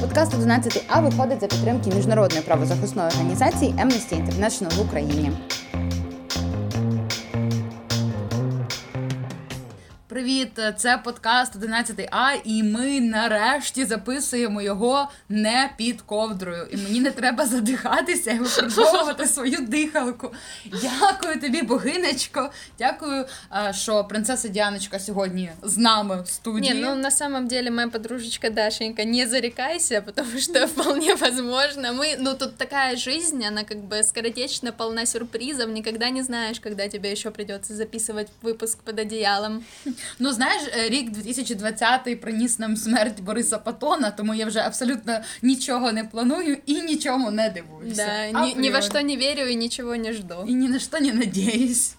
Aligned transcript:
Подкаст 0.00 0.34
11 0.34 0.84
А 0.88 1.00
виходить 1.00 1.40
за 1.40 1.46
підтримки 1.46 1.90
міжнародної 1.96 2.42
правозахисної 2.42 3.08
організації 3.08 3.74
Amnesty 3.78 4.26
International 4.26 4.76
в 4.76 4.80
Україні. 4.80 5.32
Привіт, 10.43 10.59
це 10.77 10.97
подкаст 11.03 11.55
11 11.55 12.07
А, 12.11 12.33
і 12.43 12.63
ми 12.63 12.99
нарешті 13.01 13.85
записуємо 13.85 14.61
його 14.61 15.09
не 15.29 15.69
під 15.77 16.01
ковдрою. 16.01 16.67
І 16.71 16.77
мені 16.77 16.99
не 16.99 17.11
треба 17.11 17.45
задихатися 17.45 18.31
і 18.31 18.39
випробовувати 18.39 19.27
свою 19.27 19.57
дихалку. 19.61 20.33
Дякую 20.65 21.41
тобі, 21.41 21.61
богинечко. 21.61 22.51
Дякую, 22.79 23.25
що 23.71 24.03
принцеса 24.03 24.47
Діаночка 24.47 24.99
сьогодні 24.99 25.51
з 25.63 25.77
нами 25.77 26.21
в 26.21 26.27
студії. 26.27 26.73
Не, 26.73 26.81
ну 26.81 26.95
на 26.95 27.11
самом 27.11 27.47
деле 27.47 27.71
моя 27.71 27.87
подружечка 27.87 28.49
Дашенька, 28.49 29.03
не 29.03 29.27
зарекайся, 29.27 30.01
потому 30.01 30.39
что 30.39 30.67
вполне 30.67 31.15
возможно. 31.15 31.93
Мы, 31.93 32.15
ну 32.19 32.33
тут 32.33 32.57
такая 32.57 32.97
жизнь, 32.97 33.45
она 33.45 33.63
как 33.63 33.77
бы 33.77 34.03
скоротечно 34.03 34.71
полна 34.71 35.05
сюрпризов, 35.05 35.69
никогда 35.69 36.09
не 36.09 36.23
знаешь, 36.23 36.59
когда 36.59 36.87
тебе 36.87 37.11
еще 37.11 37.31
придется 37.31 37.73
записывать 37.73 38.27
выпуск 38.41 38.77
под 38.83 38.99
одеялом. 38.99 39.63
Ну, 40.19 40.31
знаєш, 40.34 40.62
е, 40.76 40.88
рік 40.88 41.10
2020 41.10 42.20
приніс 42.20 42.58
нам 42.58 42.76
смерть 42.76 43.20
Бориса 43.20 43.58
Патона, 43.58 44.10
тому 44.10 44.34
я 44.34 44.46
вже 44.46 44.60
абсолютно 44.60 45.20
нічого 45.42 45.92
не 45.92 46.04
планую 46.04 46.58
і 46.66 46.82
нічому 46.82 47.30
не 47.30 47.48
дивуюся. 47.48 48.30
Да, 48.32 48.40
ні, 48.40 48.54
ні 48.54 48.70
во 48.70 48.82
що 48.82 49.02
не 49.02 49.16
вірю 49.16 49.42
і 49.42 49.56
нічого 49.56 49.96
не 49.96 50.12
жду. 50.12 50.44
І 50.46 50.54
ні 50.54 50.68
на 50.68 50.78
що 50.78 51.00
не 51.00 51.12
надіюсь. 51.12 51.94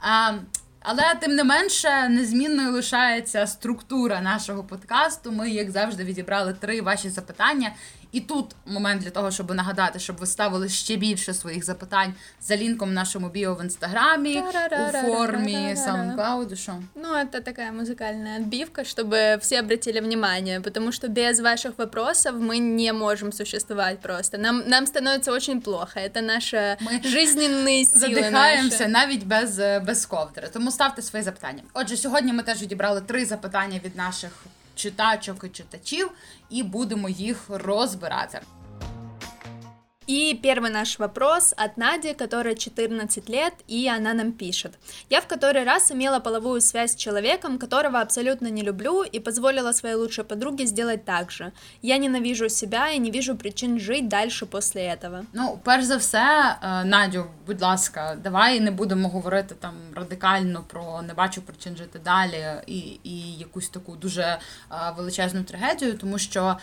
А, 0.00 0.32
але 0.80 1.14
тим 1.20 1.34
не 1.34 1.44
менше 1.44 2.08
незмінною 2.08 2.72
лишається 2.72 3.46
структура 3.46 4.20
нашого 4.20 4.64
подкасту. 4.64 5.32
Ми, 5.32 5.50
як 5.50 5.70
завжди, 5.70 6.04
відібрали 6.04 6.52
три 6.52 6.80
ваші 6.80 7.10
запитання, 7.10 7.72
і 8.13 8.21
тут 8.21 8.55
момент 8.65 9.01
для 9.01 9.09
того, 9.09 9.31
щоб 9.31 9.55
нагадати, 9.55 9.99
щоб 9.99 10.17
ви 10.17 10.25
ставили 10.25 10.69
ще 10.69 10.95
більше 10.95 11.33
своїх 11.33 11.65
запитань 11.65 12.13
за 12.41 12.57
лінком 12.57 12.89
в 12.89 12.93
нашому 12.93 13.29
біо 13.29 13.55
в 13.55 13.63
інстаграмі 13.63 14.43
у 14.71 14.91
формі 14.91 15.55
SoundCloud. 15.55 16.55
Що? 16.55 16.73
Ну, 16.95 17.07
это 17.13 17.41
такая 17.41 17.71
музыкальная 17.71 18.37
отбивка, 18.37 18.83
чтобы 18.83 19.37
все 19.41 19.59
обратили 19.59 19.99
внимание, 19.99 20.61
потому 20.61 20.91
что 20.91 21.07
без 21.07 21.39
ваших 21.39 21.77
вопросов 21.77 22.35
мы 22.35 22.57
не 22.59 22.93
можем 22.93 23.31
существовать 23.31 23.99
просто. 23.99 24.37
Нам, 24.37 24.63
нам 24.67 24.87
становится 24.87 25.31
очень 25.31 25.61
плохо. 25.61 25.99
Это 25.99 26.21
наши 26.21 26.77
ми 26.81 27.01
жизненные 27.03 27.83
силы 27.85 27.99
Задихаємося 27.99 28.87
навіть 28.87 29.25
без, 29.25 29.57
без 29.57 30.05
ковдри. 30.05 30.49
Тому 30.53 30.71
ставте 30.71 31.01
свої 31.01 31.23
запитання. 31.23 31.63
Отже, 31.73 31.97
сьогодні 31.97 32.33
ми 32.33 32.43
теж 32.43 32.61
відібрали 32.61 33.01
три 33.01 33.25
запитання 33.25 33.79
від 33.85 33.95
наших 33.95 34.31
читачок 34.78 35.44
і 35.44 35.48
читачів, 35.48 36.10
і 36.50 36.62
будемо 36.62 37.08
їх 37.08 37.44
розбирати. 37.48 38.40
И 40.07 40.37
первый 40.43 40.69
наш 40.69 40.99
вопрос 40.99 41.53
от 41.55 41.77
Нади, 41.77 42.13
которая 42.13 42.55
14 42.55 43.29
лет, 43.29 43.53
и 43.69 43.87
она 43.87 44.13
нам 44.13 44.33
пишет. 44.33 44.73
Я 45.09 45.21
в 45.21 45.27
который 45.27 45.63
раз 45.63 45.91
имела 45.91 46.19
половую 46.19 46.59
связь 46.59 46.91
с 46.91 46.95
человеком, 46.95 47.57
которого 47.57 48.01
абсолютно 48.01 48.49
не 48.49 48.63
люблю, 48.63 49.03
и 49.03 49.19
позволила 49.19 49.71
своей 49.71 49.95
лучшей 49.95 50.25
подруге 50.25 50.65
сделать 50.65 51.05
так 51.05 51.31
же. 51.31 51.53
Я 51.81 51.97
ненавижу 51.97 52.49
себя 52.49 52.91
и 52.91 52.99
не 52.99 53.11
вижу 53.11 53.35
причин 53.35 53.79
жить 53.79 54.09
дальше 54.09 54.45
после 54.45 54.81
этого. 54.81 55.25
Ну, 55.33 55.57
перш 55.63 55.85
за 55.85 55.97
все, 55.97 56.57
Надю, 56.83 57.27
будь 57.47 57.61
ласка, 57.61 58.17
давай 58.21 58.59
не 58.59 58.71
будемо 58.71 59.07
говорити 59.09 59.55
там 59.55 59.75
радикально 59.95 60.63
про 60.67 61.01
не 61.01 61.13
бачу 61.13 61.41
причин 61.41 61.77
жити 61.77 61.99
далі 61.99 62.45
і, 62.67 62.99
і 63.03 63.37
якусь 63.37 63.69
таку 63.69 63.95
дуже 63.95 64.39
величезну 64.97 65.43
трагедію, 65.43 65.97
тому 65.97 66.19
що 66.19 66.57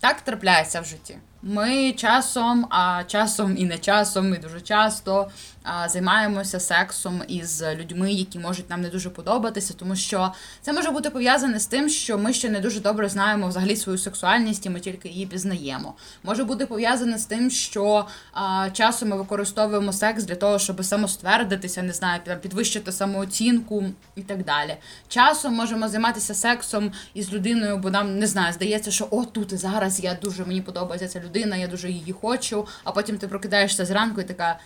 так 0.00 0.20
трапляється 0.20 0.80
в 0.80 0.84
житті. 0.84 1.18
Ми 1.45 1.91
часом, 1.91 2.67
а 2.69 3.03
часом 3.07 3.57
і 3.57 3.65
не 3.65 3.77
часом, 3.77 4.35
і 4.35 4.37
дуже 4.37 4.61
часто 4.61 5.27
а, 5.63 5.89
займаємося 5.89 6.59
сексом 6.59 7.21
із 7.27 7.63
людьми, 7.75 8.11
які 8.11 8.39
можуть 8.39 8.69
нам 8.69 8.81
не 8.81 8.89
дуже 8.89 9.09
подобатися, 9.09 9.73
тому 9.73 9.95
що 9.95 10.33
це 10.61 10.73
може 10.73 10.91
бути 10.91 11.09
пов'язане 11.09 11.59
з 11.59 11.65
тим, 11.65 11.89
що 11.89 12.17
ми 12.17 12.33
ще 12.33 12.49
не 12.49 12.59
дуже 12.59 12.79
добре 12.79 13.09
знаємо 13.09 13.47
взагалі 13.47 13.75
свою 13.75 13.97
сексуальність, 13.97 14.65
і 14.65 14.69
ми 14.69 14.79
тільки 14.79 15.09
її 15.09 15.25
пізнаємо. 15.25 15.93
Може 16.23 16.43
бути 16.43 16.65
пов'язане 16.65 17.17
з 17.17 17.25
тим, 17.25 17.49
що 17.49 18.05
а, 18.33 18.69
часом 18.73 19.09
ми 19.09 19.17
використовуємо 19.17 19.93
секс 19.93 20.23
для 20.23 20.35
того, 20.35 20.59
щоб 20.59 20.85
самоствердитися, 20.85 21.83
не 21.83 21.93
знаю, 21.93 22.21
підвищити 22.41 22.91
самооцінку 22.91 23.85
і 24.15 24.21
так 24.21 24.45
далі. 24.45 24.77
Часом 25.07 25.53
можемо 25.53 25.89
займатися 25.89 26.33
сексом 26.33 26.91
із 27.13 27.33
людиною, 27.33 27.77
бо 27.77 27.89
нам 27.89 28.19
не 28.19 28.27
знаю, 28.27 28.53
здається, 28.53 28.91
що 28.91 29.07
о, 29.11 29.25
тут 29.25 29.57
зараз 29.59 30.03
я 30.03 30.17
дуже 30.21 30.45
мені 30.45 30.61
подобається 30.61 31.07
ця 31.07 31.19
людина 31.19 31.32
людина, 31.33 31.57
я 31.57 31.67
дуже 31.67 31.89
її 31.89 32.11
хочу, 32.11 32.67
а 32.83 32.91
потім 32.91 33.17
ти 33.17 33.27
прокидаєшся 33.27 33.85
зранку 33.85 34.21
і 34.21 34.23
така 34.23 34.59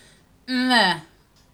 не. 0.48 1.02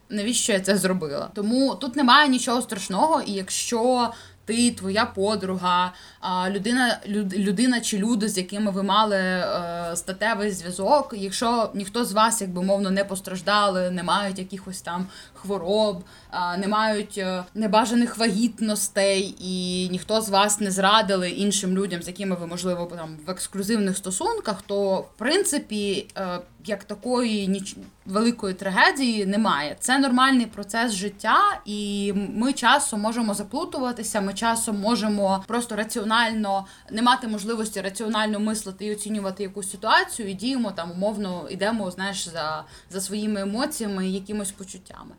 Навіщо 0.10 0.54
я 0.54 0.60
це 0.60 0.78
зробила? 0.78 1.30
Тому 1.34 1.76
тут 1.76 1.96
немає 1.96 2.30
нічого 2.30 2.62
страшного, 2.62 3.22
і 3.22 3.32
якщо 3.32 4.14
ти, 4.46 4.72
твоя 4.72 5.06
подруга, 5.06 5.94
людина 6.50 7.00
людина 7.34 7.82
чи 7.82 7.98
люди, 7.98 8.30
з 8.30 8.38
якими 8.38 8.72
ви 8.72 8.84
мали 8.84 9.16
е, 9.16 9.92
статевий 9.96 10.52
зв'язок. 10.52 11.14
Якщо 11.18 11.72
ніхто 11.74 12.06
з 12.06 12.12
вас, 12.12 12.42
якби 12.42 12.62
мовно, 12.64 12.92
не 12.92 13.06
постраждали, 13.06 13.92
не 13.92 14.04
мають 14.04 14.40
якихось 14.40 14.82
там 14.82 15.08
хвороб, 15.34 16.04
не 16.58 16.68
мають 16.68 17.18
е, 17.18 17.44
небажаних 17.54 18.18
вагітностей, 18.18 19.36
і 19.40 19.90
ніхто 19.90 20.22
з 20.22 20.30
вас 20.30 20.60
не 20.60 20.72
зрадили 20.72 21.30
іншим 21.30 21.78
людям, 21.78 22.02
з 22.04 22.08
якими 22.08 22.36
ви 22.36 22.48
можливо 22.48 22.92
там 22.96 23.18
в 23.28 23.32
ексклюзивних 23.32 23.98
стосунках, 23.98 24.62
то 24.62 24.96
в 24.98 25.18
принципі. 25.18 26.08
Е, 26.64 26.72
як 26.72 26.84
такої 26.84 27.48
ніч 27.48 27.76
великої 28.06 28.54
трагедії 28.54 29.26
немає. 29.26 29.76
Це 29.80 30.00
нормальний 30.00 30.46
процес 30.46 30.92
життя, 30.92 31.38
і 31.66 32.14
ми 32.16 32.54
часом 32.54 33.02
можемо 33.02 33.34
заплутуватися. 33.34 34.22
Ми 34.22 34.34
часом 34.34 34.80
можемо 34.80 35.44
просто 35.48 35.76
раціонально 35.76 36.66
не 36.92 37.02
мати 37.02 37.28
можливості 37.28 37.82
раціонально 37.82 38.40
мислити 38.40 38.86
і 38.86 38.92
оцінювати 38.92 39.44
якусь 39.44 39.72
ситуацію, 39.72 40.30
і 40.30 40.34
діємо 40.34 40.72
там 40.72 40.92
умовно 40.92 41.48
йдемо, 41.50 41.92
знаєш, 41.92 42.30
за, 42.30 42.64
за 42.90 43.02
своїми 43.02 43.42
емоціями 43.42 44.08
і 44.08 44.14
якимось 44.14 44.52
почуттями. 44.52 45.16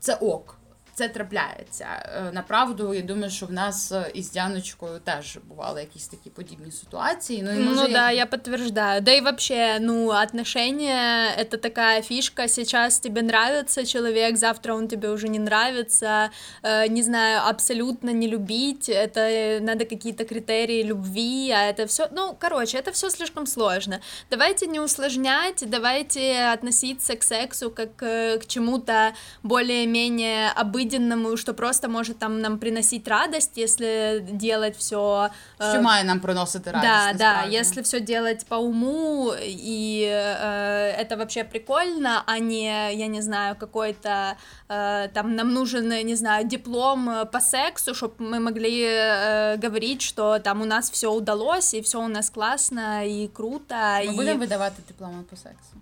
Це 0.00 0.14
ок 0.14 0.57
це 0.97 1.07
трапляється. 1.07 1.87
Е, 2.05 2.31
направду, 2.31 2.93
я 2.93 3.01
думаю, 3.01 3.31
що 3.31 3.45
в 3.45 3.51
нас 3.51 3.91
е, 3.91 4.11
із 4.13 4.31
Дяночкою 4.31 4.99
теж 5.03 5.37
бували 5.47 5.81
якісь 5.81 6.07
такі 6.07 6.29
подібні 6.29 6.71
ситуації. 6.71 7.43
Ну, 7.43 7.51
и, 7.51 7.59
может, 7.59 7.87
ну 7.87 7.93
да, 7.93 8.11
я 8.11 8.25
подтверждаю. 8.25 9.01
Да 9.01 9.11
и 9.11 9.21
вообще, 9.21 9.77
ну, 9.81 10.09
отношения — 10.09 11.37
это 11.39 11.57
такая 11.57 12.01
фишка. 12.01 12.47
Сейчас 12.47 12.99
тебе 12.99 13.21
нравится 13.21 13.85
человек, 13.85 14.37
завтра 14.37 14.75
он 14.75 14.87
тебе 14.87 15.09
уже 15.09 15.27
не 15.27 15.39
нравится. 15.39 16.29
Э, 16.63 16.87
не 16.89 17.03
знаю, 17.03 17.41
абсолютно 17.49 18.11
не 18.11 18.27
любить. 18.27 18.89
Это 18.89 19.59
надо 19.61 19.85
какие-то 19.85 20.25
критерии 20.25 20.83
любви, 20.83 21.49
а 21.51 21.71
это 21.71 21.85
все... 21.87 22.07
Ну, 22.11 22.37
короче, 22.39 22.77
это 22.77 22.91
все 22.91 23.09
слишком 23.09 23.47
сложно. 23.47 23.99
Давайте 24.29 24.67
не 24.67 24.79
усложнять, 24.79 25.63
давайте 25.67 26.53
относиться 26.53 27.15
к 27.15 27.23
сексу 27.23 27.71
как 27.71 27.95
к 27.95 28.45
чему-то 28.47 29.13
более-менее 29.43 30.51
обыденному, 30.51 30.83
обыденному, 30.87 31.37
что 31.37 31.53
просто 31.53 31.87
может 31.89 32.19
там 32.19 32.41
нам 32.41 32.59
приносить 32.59 33.07
радость, 33.07 33.57
если 33.57 34.25
делать 34.31 34.77
все. 34.77 35.29
Э, 35.59 35.71
что 35.71 35.81
має 35.81 36.03
нам 36.03 36.19
приносити 36.19 36.71
радость. 36.71 37.17
Да, 37.17 37.43
да, 37.43 37.57
если 37.59 37.81
все 37.81 37.99
делать 37.99 38.45
по 38.45 38.55
уму, 38.55 39.33
и 39.39 40.07
э, 40.11 41.01
это 41.01 41.17
вообще 41.17 41.43
прикольно, 41.43 42.23
а 42.25 42.39
не, 42.39 42.93
я 42.93 43.07
не 43.07 43.21
знаю, 43.21 43.55
какой-то 43.55 44.35
э, 44.69 45.07
там 45.13 45.35
нам 45.35 45.53
нужен, 45.53 45.89
не 46.05 46.15
знаю, 46.15 46.45
диплом 46.45 47.09
э, 47.09 47.25
по 47.25 47.39
сексу, 47.39 47.93
чтобы 47.93 48.13
мы 48.19 48.39
могли 48.39 48.83
э, 48.83 49.57
говорить, 49.57 50.01
что 50.01 50.39
там 50.39 50.61
у 50.61 50.65
нас 50.65 50.91
все 50.91 51.07
удалось, 51.07 51.73
и 51.73 51.81
все 51.81 51.99
у 51.99 52.07
нас 52.07 52.29
классно 52.29 53.03
и 53.03 53.29
круто. 53.33 53.75
Ми 53.75 54.05
і... 54.05 54.15
будемо 54.15 54.39
видавати 54.39 54.81
дипломи 54.87 55.23
по 55.29 55.35
сексу. 55.35 55.73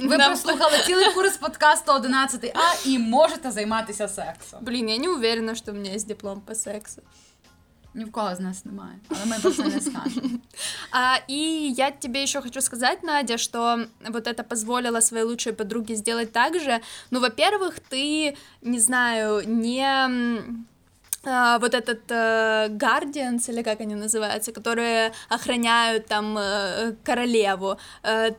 Ви 0.01 0.17
Нам... 0.17 0.31
прослухали 0.31 0.77
цілий 0.85 1.13
курс 1.13 1.37
подкасту 1.37 1.91
11 1.91 2.51
А 2.55 2.87
і 2.89 2.99
можете 2.99 3.51
займатися 3.51 4.07
сексом. 4.07 4.28
Блін, 4.61 4.89
я 4.89 4.97
не 4.97 5.09
уверена, 5.09 5.55
що 5.55 5.71
у 5.71 5.75
мене 5.75 5.93
є 5.93 5.99
диплом 5.99 6.41
по 6.41 6.55
сексу. 6.55 7.01
Ни 7.95 8.03
в 8.03 8.11
кого 8.11 8.31
из 8.31 8.39
нас 8.39 8.65
немає, 8.65 8.99
але 9.09 9.25
мы 9.25 9.41
просто 9.41 9.63
не 9.63 9.81
скажем. 9.81 10.41
А, 10.91 11.17
и 11.29 11.73
я 11.77 11.91
тебе 11.91 12.23
еще 12.23 12.41
хочу 12.41 12.61
сказать, 12.61 13.03
Надя, 13.03 13.37
что 13.37 13.85
вот 14.09 14.27
это 14.27 14.43
позволило 14.43 15.01
своей 15.01 15.23
лучшей 15.23 15.53
подруге 15.53 15.95
сделать 15.95 16.31
так 16.31 16.59
же. 16.59 16.81
Ну, 17.11 17.19
во-первых, 17.19 17.79
ты, 17.89 18.35
не 18.61 18.79
знаю, 18.79 19.43
не 19.47 19.85
Uh, 21.27 21.59
вот 21.59 21.73
этот 21.73 22.11
uh, 22.11 22.69
Guardians, 22.77 23.49
или 23.49 23.63
как 23.63 23.81
они 23.81 23.95
называются, 23.95 24.51
которые 24.51 25.11
охраняют 25.27 26.05
там 26.05 26.37
uh, 26.37 26.95
королеву, 27.03 27.79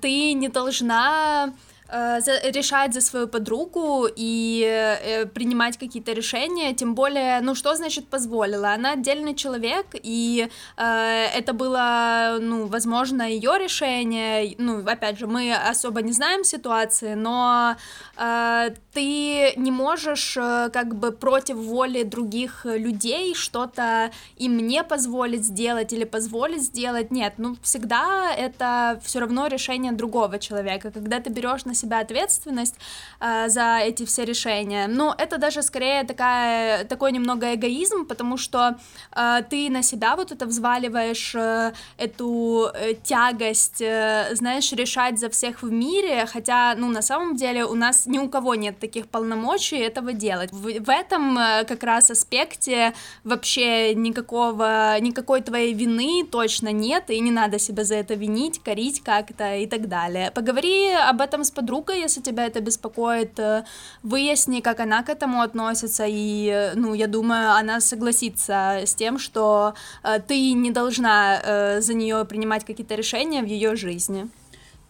ты 0.00 0.34
не 0.34 0.48
должна 0.48 1.48
Э, 1.48 1.48
за, 1.48 1.52
решать 1.91 2.93
за 2.93 3.01
свою 3.01 3.27
подругу 3.27 4.07
и 4.15 4.65
э, 4.65 5.25
принимать 5.25 5.77
какие-то 5.77 6.13
решения, 6.13 6.73
тем 6.73 6.95
более, 6.95 7.41
ну 7.41 7.55
что 7.55 7.75
значит 7.75 8.07
позволила? 8.07 8.73
Она 8.73 8.93
отдельный 8.93 9.35
человек, 9.35 9.87
и 9.93 10.47
э, 10.77 11.25
это 11.35 11.53
было, 11.53 12.37
ну, 12.39 12.67
возможно, 12.67 13.23
ее 13.23 13.57
решение. 13.59 14.55
Ну, 14.57 14.83
опять 14.85 15.19
же, 15.19 15.27
мы 15.27 15.53
особо 15.53 16.01
не 16.01 16.13
знаем 16.13 16.43
ситуации, 16.43 17.13
но 17.15 17.75
э, 18.17 18.69
ты 18.93 19.53
не 19.57 19.71
можешь 19.71 20.37
э, 20.37 20.69
как 20.71 20.95
бы 20.95 21.11
против 21.11 21.57
воли 21.57 22.03
других 22.03 22.65
людей 22.65 23.35
что-то 23.35 24.11
им 24.37 24.57
не 24.57 24.83
позволить 24.83 25.43
сделать 25.43 25.93
или 25.93 26.05
позволить 26.05 26.61
сделать. 26.61 27.11
Нет, 27.11 27.33
ну 27.37 27.57
всегда 27.61 28.33
это 28.33 28.99
все 29.03 29.19
равно 29.19 29.47
решение 29.47 29.91
другого 29.91 30.39
человека. 30.39 30.91
Когда 30.91 31.19
ты 31.19 31.29
берешь 31.29 31.65
на 31.65 31.73
себя 31.81 31.99
ответственность 31.99 32.75
э, 33.19 33.49
за 33.49 33.79
эти 33.79 34.05
все 34.05 34.25
решения. 34.25 34.87
Но 34.87 35.15
это 35.17 35.37
даже 35.37 35.61
скорее 35.63 36.03
такая, 36.03 36.85
такой 36.85 37.11
немного 37.11 37.53
эгоизм, 37.53 38.05
потому 38.05 38.37
что 38.37 38.77
э, 39.15 39.41
ты 39.49 39.69
на 39.69 39.83
себя 39.83 40.15
вот 40.15 40.31
это 40.31 40.45
взваливаешь 40.45 41.35
э, 41.35 41.73
эту 41.97 42.69
э, 42.73 42.93
тягость, 43.03 43.81
э, 43.81 44.29
знаешь, 44.33 44.71
решать 44.71 45.19
за 45.19 45.29
всех 45.29 45.63
в 45.63 45.71
мире, 45.71 46.25
хотя, 46.25 46.75
ну, 46.77 46.89
на 46.89 47.01
самом 47.01 47.35
деле 47.35 47.65
у 47.65 47.75
нас 47.75 48.05
ни 48.05 48.19
у 48.19 48.29
кого 48.29 48.55
нет 48.55 48.79
таких 48.79 49.07
полномочий 49.07 49.77
этого 49.77 50.13
делать. 50.13 50.51
В, 50.51 50.63
в 50.79 50.89
этом 50.89 51.37
э, 51.37 51.63
как 51.65 51.83
раз 51.83 52.11
аспекте 52.11 52.93
вообще 53.23 53.95
никакого, 53.95 54.99
никакой 54.99 55.41
твоей 55.41 55.73
вины 55.73 56.25
точно 56.31 56.71
нет, 56.71 57.09
и 57.09 57.19
не 57.19 57.31
надо 57.31 57.59
себя 57.59 57.83
за 57.83 57.95
это 57.95 58.13
винить, 58.13 58.61
корить 58.63 59.01
как-то 59.03 59.55
и 59.55 59.67
так 59.67 59.87
далее. 59.87 60.31
Поговори 60.31 60.91
об 61.09 61.21
этом 61.21 61.43
с 61.43 61.51
подругой, 61.51 61.70
подруга, 61.70 61.92
если 61.94 62.22
тебя 62.22 62.46
это 62.46 62.60
беспокоит, 62.60 63.38
э, 63.38 63.64
выясни, 64.02 64.60
как 64.60 64.80
она 64.80 65.02
к 65.02 65.08
этому 65.08 65.42
относится, 65.42 66.04
и, 66.06 66.46
э, 66.46 66.72
ну, 66.74 66.94
я 66.94 67.06
думаю, 67.06 67.52
она 67.52 67.80
согласится 67.80 68.82
с 68.84 68.94
тем, 68.94 69.18
что 69.18 69.74
э, 70.02 70.20
ты 70.20 70.52
не 70.52 70.70
должна 70.70 71.40
за 71.80 71.94
нее 71.94 72.24
принимать 72.24 72.64
какие-то 72.64 72.94
решения 72.94 73.42
в 73.42 73.46
ее 73.46 73.76
жизни. 73.76 74.26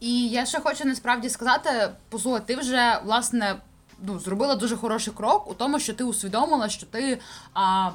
І 0.01 0.29
я 0.29 0.47
ще 0.47 0.61
хочу 0.61 0.85
насправді 0.85 1.29
сказати, 1.29 1.71
послухай, 2.09 2.43
ти 2.47 2.57
вже 2.57 3.01
власне 3.05 3.57
ну, 4.03 4.19
зробила 4.19 4.55
дуже 4.55 4.77
хороший 4.77 5.15
крок 5.15 5.51
у 5.51 5.55
тому, 5.55 5.81
що 5.81 5.95
ти 5.95 6.05
усвідомила, 6.05 6.69
що 6.69 6.87
ти 6.87 7.19
а, 7.55 7.91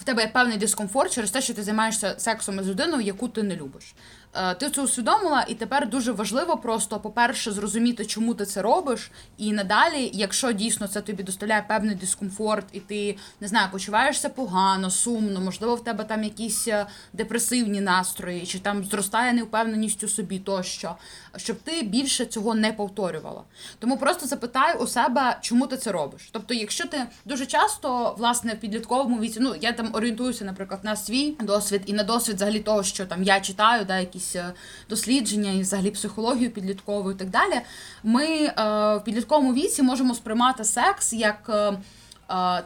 в 0.00 0.04
тебе 0.04 0.22
є 0.22 0.28
певний 0.28 0.56
дискомфорт 0.56 1.12
через 1.12 1.30
те, 1.30 1.40
що 1.40 1.54
ти 1.54 1.62
займаєшся 1.62 2.14
сексом 2.18 2.60
із 2.60 2.68
людиною, 2.68 3.02
яку 3.02 3.28
ти 3.28 3.42
не 3.42 3.56
любиш. 3.56 3.94
Е, 4.33 4.53
ти 4.55 4.69
це 4.69 4.81
усвідомила, 4.81 5.45
і 5.47 5.53
тепер 5.55 5.89
дуже 5.89 6.11
важливо 6.11 6.57
просто, 6.57 6.99
по-перше, 6.99 7.51
зрозуміти, 7.51 8.05
чому 8.05 8.33
ти 8.33 8.45
це 8.45 8.61
робиш, 8.61 9.11
і 9.37 9.51
надалі, 9.51 10.11
якщо 10.13 10.51
дійсно 10.51 10.87
це 10.87 11.01
тобі 11.01 11.23
доставляє 11.23 11.65
певний 11.67 11.95
дискомфорт, 11.95 12.65
і 12.71 12.79
ти 12.79 13.17
не 13.39 13.47
знаю, 13.47 13.67
почуваєшся 13.71 14.29
погано, 14.29 14.89
сумно, 14.89 15.41
можливо, 15.41 15.75
в 15.75 15.83
тебе 15.83 16.03
там 16.03 16.23
якісь 16.23 16.67
е, 16.67 16.85
депресивні 17.13 17.81
настрої, 17.81 18.45
чи 18.45 18.59
там 18.59 18.83
зростає 18.83 19.33
невпевненість 19.33 20.03
у 20.03 20.07
собі 20.07 20.39
тощо, 20.39 20.95
щоб 21.35 21.57
ти 21.57 21.81
більше 21.81 22.25
цього 22.25 22.55
не 22.55 22.73
повторювала. 22.73 23.43
Тому 23.79 23.97
просто 23.97 24.27
запитай 24.27 24.77
у 24.77 24.87
себе, 24.87 25.37
чому 25.41 25.67
ти 25.67 25.77
це 25.77 25.91
робиш. 25.91 26.29
Тобто, 26.31 26.53
якщо 26.53 26.87
ти 26.87 27.05
дуже 27.25 27.45
часто, 27.45 28.15
власне, 28.17 28.53
в 28.53 28.59
підлітковому 28.59 29.19
віці, 29.19 29.39
ну 29.41 29.55
я 29.61 29.73
там 29.73 29.89
орієнтуюся, 29.93 30.45
наприклад, 30.45 30.79
на 30.83 30.95
свій 30.95 31.35
досвід 31.41 31.81
і 31.85 31.93
на 31.93 32.03
досвід 32.03 32.35
взагалі 32.35 32.59
того, 32.59 32.83
що 32.83 33.05
там 33.05 33.23
я 33.23 33.39
читаю, 33.39 33.85
да, 33.85 33.99
які 33.99 34.18
якісь 34.19 34.35
е, 34.35 34.53
дослідження 34.89 35.51
і 35.51 35.61
взагалі 35.61 35.91
психологію 35.91 36.51
підліткову 36.51 37.11
і 37.11 37.15
так 37.15 37.29
далі. 37.29 37.61
Ми 38.03 38.25
е, 38.25 38.53
в 38.95 39.01
підлітковому 39.05 39.53
віці 39.53 39.83
можемо 39.83 40.15
сприймати 40.15 40.63
секс 40.63 41.13
як 41.13 41.49
е, 41.49 41.77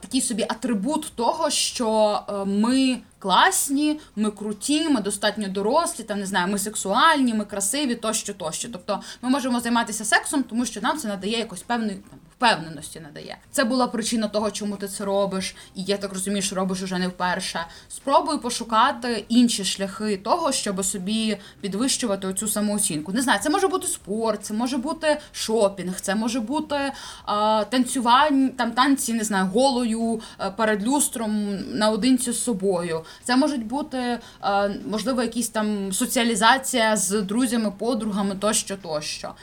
такий 0.01 0.21
собі 0.21 0.43
атрибут 0.49 1.11
того, 1.15 1.49
що 1.49 2.19
ми 2.47 2.99
класні, 3.19 3.99
ми 4.15 4.31
круті, 4.31 4.89
ми 4.89 5.01
достатньо 5.01 5.47
дорослі, 5.47 6.03
там 6.03 6.19
не 6.19 6.25
знаю, 6.25 6.51
ми 6.51 6.59
сексуальні, 6.59 7.33
ми 7.33 7.45
красиві, 7.45 7.95
тощо, 7.95 8.33
тощо. 8.33 8.69
Тобто 8.71 9.01
ми 9.21 9.29
можемо 9.29 9.59
займатися 9.59 10.05
сексом, 10.05 10.43
тому 10.43 10.65
що 10.65 10.81
нам 10.81 10.97
це 10.97 11.07
надає 11.07 11.39
якось 11.39 11.61
певний 11.61 11.95
там, 12.09 12.19
впевненості 12.43 12.99
надає. 12.99 13.37
Це 13.51 13.63
була 13.63 13.87
причина 13.87 14.27
того, 14.27 14.51
чому 14.51 14.75
ти 14.75 14.87
це 14.87 15.05
робиш, 15.05 15.55
і 15.75 15.83
я 15.83 15.97
так 15.97 16.13
розумію, 16.13 16.41
що 16.41 16.55
робиш 16.55 16.81
уже 16.81 16.99
не 16.99 17.07
вперше. 17.07 17.65
Спробуй 17.89 18.37
пошукати 18.37 19.25
інші 19.29 19.65
шляхи 19.65 20.17
того, 20.17 20.51
щоб 20.51 20.85
собі 20.85 21.37
підвищувати 21.61 22.27
оцю 22.27 22.47
самооцінку. 22.47 23.11
Не 23.11 23.21
знаю, 23.21 23.39
це 23.43 23.49
може 23.49 23.67
бути 23.67 23.87
спорт, 23.87 24.45
це 24.45 24.53
може 24.53 24.77
бути 24.77 25.19
шопінг, 25.31 26.01
це 26.01 26.15
може 26.15 26.39
бути 26.39 26.91
а, 27.25 27.63
танцювання, 27.69 28.49
там 28.57 28.71
танці, 28.71 29.13
не 29.13 29.23
знаю, 29.23 29.45
голою 29.53 30.21
а, 30.37 30.49
перед 30.49 30.87
люстром 30.87 31.59
наодинці 31.77 32.31
з 32.31 32.43
собою. 32.43 33.05
Це 33.23 33.35
можуть 33.35 33.65
бути 33.65 34.19
а, 34.39 34.69
можливо 34.85 35.21
якісь 35.21 35.49
там 35.49 35.93
соціалізація 35.93 36.97
з 36.97 37.21
друзями, 37.21 37.71
подругами 37.79 38.35
тощо, 38.35 38.77
тощо. 38.77 39.33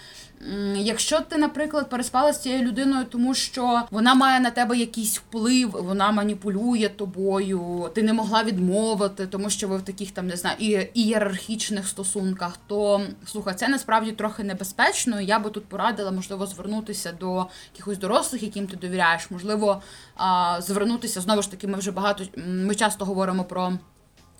Якщо 0.76 1.20
ти, 1.20 1.38
наприклад, 1.38 1.90
переспала 1.90 2.32
з 2.32 2.42
цією 2.42 2.62
людиною, 2.62 3.04
тому 3.04 3.34
що 3.34 3.82
вона 3.90 4.14
має 4.14 4.40
на 4.40 4.50
тебе 4.50 4.76
якийсь 4.76 5.18
вплив, 5.18 5.70
вона 5.70 6.10
маніпулює 6.10 6.88
тобою, 6.88 7.90
ти 7.94 8.02
не 8.02 8.12
могла 8.12 8.42
відмовити, 8.44 9.26
тому 9.26 9.50
що 9.50 9.68
ви 9.68 9.76
в 9.76 9.82
таких 9.82 10.10
там 10.10 10.26
не 10.26 10.36
знаю 10.36 10.86
ієрархічних 10.94 11.88
стосунках, 11.88 12.58
то 12.66 13.02
слухай, 13.26 13.54
це 13.54 13.68
насправді 13.68 14.12
трохи 14.12 14.44
небезпечно. 14.44 15.20
Я 15.20 15.38
би 15.38 15.50
тут 15.50 15.64
порадила, 15.66 16.10
можливо, 16.10 16.46
звернутися 16.46 17.12
до 17.12 17.46
якихось 17.72 17.98
дорослих, 17.98 18.42
яким 18.42 18.66
ти 18.66 18.76
довіряєш, 18.76 19.30
можливо, 19.30 19.82
звернутися 20.58 21.20
знову 21.20 21.42
ж 21.42 21.50
таки. 21.50 21.66
Ми 21.66 21.78
вже 21.78 21.90
багато 21.90 22.24
ми 22.36 22.74
часто 22.74 23.04
говоримо 23.04 23.44
про 23.44 23.72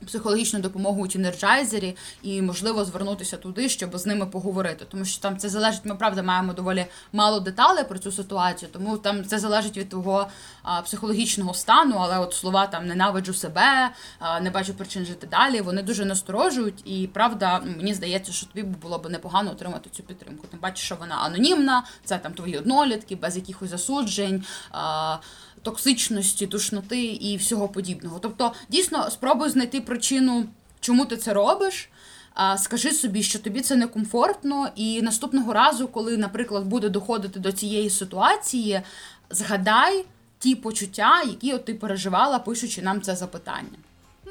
психологічну 0.06 0.61
допомогу 0.61 1.05
у 1.05 1.08
тінерджайзері 1.08 1.97
і 2.23 2.43
можливо 2.43 2.85
звернутися 2.85 3.37
туди, 3.37 3.69
щоб 3.69 3.99
з 3.99 4.06
ними 4.06 4.26
поговорити. 4.26 4.85
Тому 4.91 5.05
що 5.05 5.23
там 5.23 5.38
це 5.38 5.49
залежить, 5.49 5.85
ми 5.85 5.94
правда 5.94 6.23
маємо 6.23 6.52
доволі 6.52 6.87
мало 7.12 7.41
деталей 7.41 7.85
про 7.85 7.99
цю 7.99 8.12
ситуацію, 8.12 8.70
тому 8.73 8.99
там 8.99 9.25
це 9.25 9.38
залежить 9.38 9.76
від 9.76 9.88
твого 9.88 10.29
а, 10.62 10.82
психологічного 10.82 11.55
стану, 11.55 11.97
але 11.99 12.19
от 12.19 12.35
слова 12.35 12.67
там 12.67 12.87
ненавиджу 12.87 13.35
себе, 13.35 13.91
а, 14.19 14.41
не 14.41 14.50
бачу 14.50 14.75
причин 14.75 15.05
жити 15.05 15.26
далі. 15.26 15.61
Вони 15.61 15.82
дуже 15.82 16.05
насторожують, 16.05 16.82
і 16.85 17.06
правда, 17.06 17.61
мені 17.76 17.94
здається, 17.94 18.32
що 18.32 18.47
тобі 18.47 18.62
було 18.62 18.99
б 18.99 19.11
непогано 19.11 19.50
отримати 19.50 19.91
цю 19.91 20.02
підтримку. 20.02 20.47
Тим 20.47 20.61
бачиш, 20.61 20.85
що 20.85 20.97
вона 20.97 21.14
анонімна, 21.14 21.85
це 22.05 22.19
там 22.19 22.32
твої 22.32 22.58
однолітки, 22.58 23.17
без 23.17 23.37
якихось 23.37 23.70
засуджень. 23.70 24.44
А, 24.70 25.17
токсичності, 25.62 26.47
душноти 26.47 27.05
і 27.05 27.37
всього 27.37 27.69
подібного. 27.69 28.19
Тобто, 28.19 28.53
дійсно, 28.69 29.11
спробуй 29.11 29.49
знайти 29.49 29.81
причину, 29.81 30.47
чому 30.81 31.05
ти 31.05 31.17
це 31.17 31.33
робиш. 31.33 31.88
Скажи 32.57 32.93
собі, 32.93 33.23
що 33.23 33.38
тобі 33.38 33.61
це 33.61 33.76
некомфортно, 33.76 34.69
і 34.76 35.02
наступного 35.02 35.52
разу, 35.52 35.88
коли, 35.88 36.17
наприклад, 36.17 36.64
буде 36.64 36.88
доходити 36.88 37.40
до 37.40 37.52
цієї 37.52 37.90
ситуації, 37.90 38.81
згадай 39.31 40.05
ті 40.38 40.55
почуття, 40.55 41.23
які 41.23 41.52
от 41.52 41.64
ти 41.64 41.75
переживала, 41.75 42.38
пишучи 42.38 42.83
нам 42.83 43.00
це 43.02 43.17
запитання. 43.17 43.79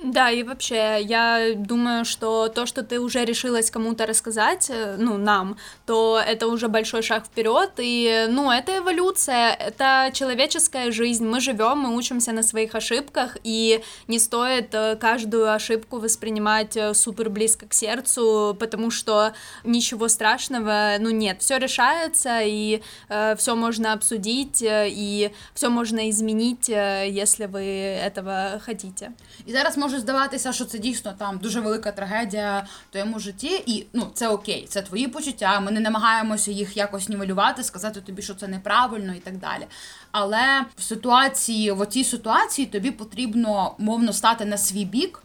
Да, 0.03 0.31
и 0.31 0.43
вообще, 0.43 0.99
я 1.01 1.51
думаю, 1.55 2.05
что 2.05 2.47
то, 2.47 2.65
что 2.65 2.83
ты 2.83 3.01
уже 3.01 3.25
решилась 3.25 3.69
кому-то 3.69 4.05
рассказать, 4.05 4.69
э, 4.69 4.95
ну, 4.97 5.17
нам, 5.17 5.57
то 5.85 6.21
это 6.25 6.47
уже 6.47 6.69
большой 6.69 7.01
шаг 7.01 7.25
вперед, 7.25 7.71
и, 7.79 8.27
ну, 8.29 8.49
это 8.49 8.77
эволюция, 8.77 9.51
это 9.51 10.09
человеческая 10.13 10.91
жизнь, 10.91 11.25
мы 11.25 11.41
живем, 11.41 11.79
мы 11.79 11.97
учимся 11.97 12.31
на 12.31 12.43
своих 12.43 12.75
ошибках, 12.75 13.37
и 13.43 13.81
не 14.07 14.19
стоит 14.19 14.73
э, 14.73 14.95
каждую 14.95 15.51
ошибку 15.51 15.99
воспринимать 15.99 16.77
э, 16.77 16.93
супер 16.93 17.29
близко 17.29 17.67
к 17.67 17.73
сердцу, 17.73 18.55
потому 18.57 18.91
что 18.91 19.33
ничего 19.65 20.07
страшного, 20.07 20.95
ну, 20.99 21.09
нет, 21.09 21.41
все 21.41 21.57
решается, 21.57 22.39
и 22.41 22.81
э, 23.09 23.35
все 23.35 23.53
можно 23.53 23.91
обсудить, 23.91 24.63
и 24.63 25.31
все 25.53 25.69
можно 25.69 26.09
изменить, 26.09 26.69
если 26.69 27.47
вы 27.47 27.63
этого 27.63 28.61
хотите. 28.63 29.11
И 29.45 29.51
зараз 29.51 29.75
може 29.89 30.01
здаватися, 30.01 30.53
що 30.53 30.65
це 30.65 30.79
дійсно 30.79 31.13
там 31.17 31.37
дуже 31.37 31.59
велика 31.59 31.91
трагедія 31.91 32.67
в 32.89 32.91
твоєму 32.91 33.19
житті, 33.19 33.63
і 33.65 33.85
ну 33.93 34.07
це 34.13 34.27
окей, 34.27 34.65
це 34.69 34.81
твої 34.81 35.07
почуття. 35.07 35.59
Ми 35.59 35.71
не 35.71 35.79
намагаємося 35.79 36.51
їх 36.51 36.77
якось 36.77 37.09
нівелювати, 37.09 37.63
сказати 37.63 38.01
тобі, 38.01 38.21
що 38.21 38.33
це 38.33 38.47
неправильно 38.47 39.13
і 39.13 39.19
так 39.19 39.37
далі. 39.37 39.67
Але 40.11 40.65
в 40.77 40.81
ситуації, 40.81 41.71
в 41.71 41.85
цій 41.85 42.03
ситуації 42.03 42.65
тобі 42.67 42.91
потрібно 42.91 43.75
мовно 43.77 44.13
стати 44.13 44.45
на 44.45 44.57
свій 44.57 44.85
бік 44.85 45.23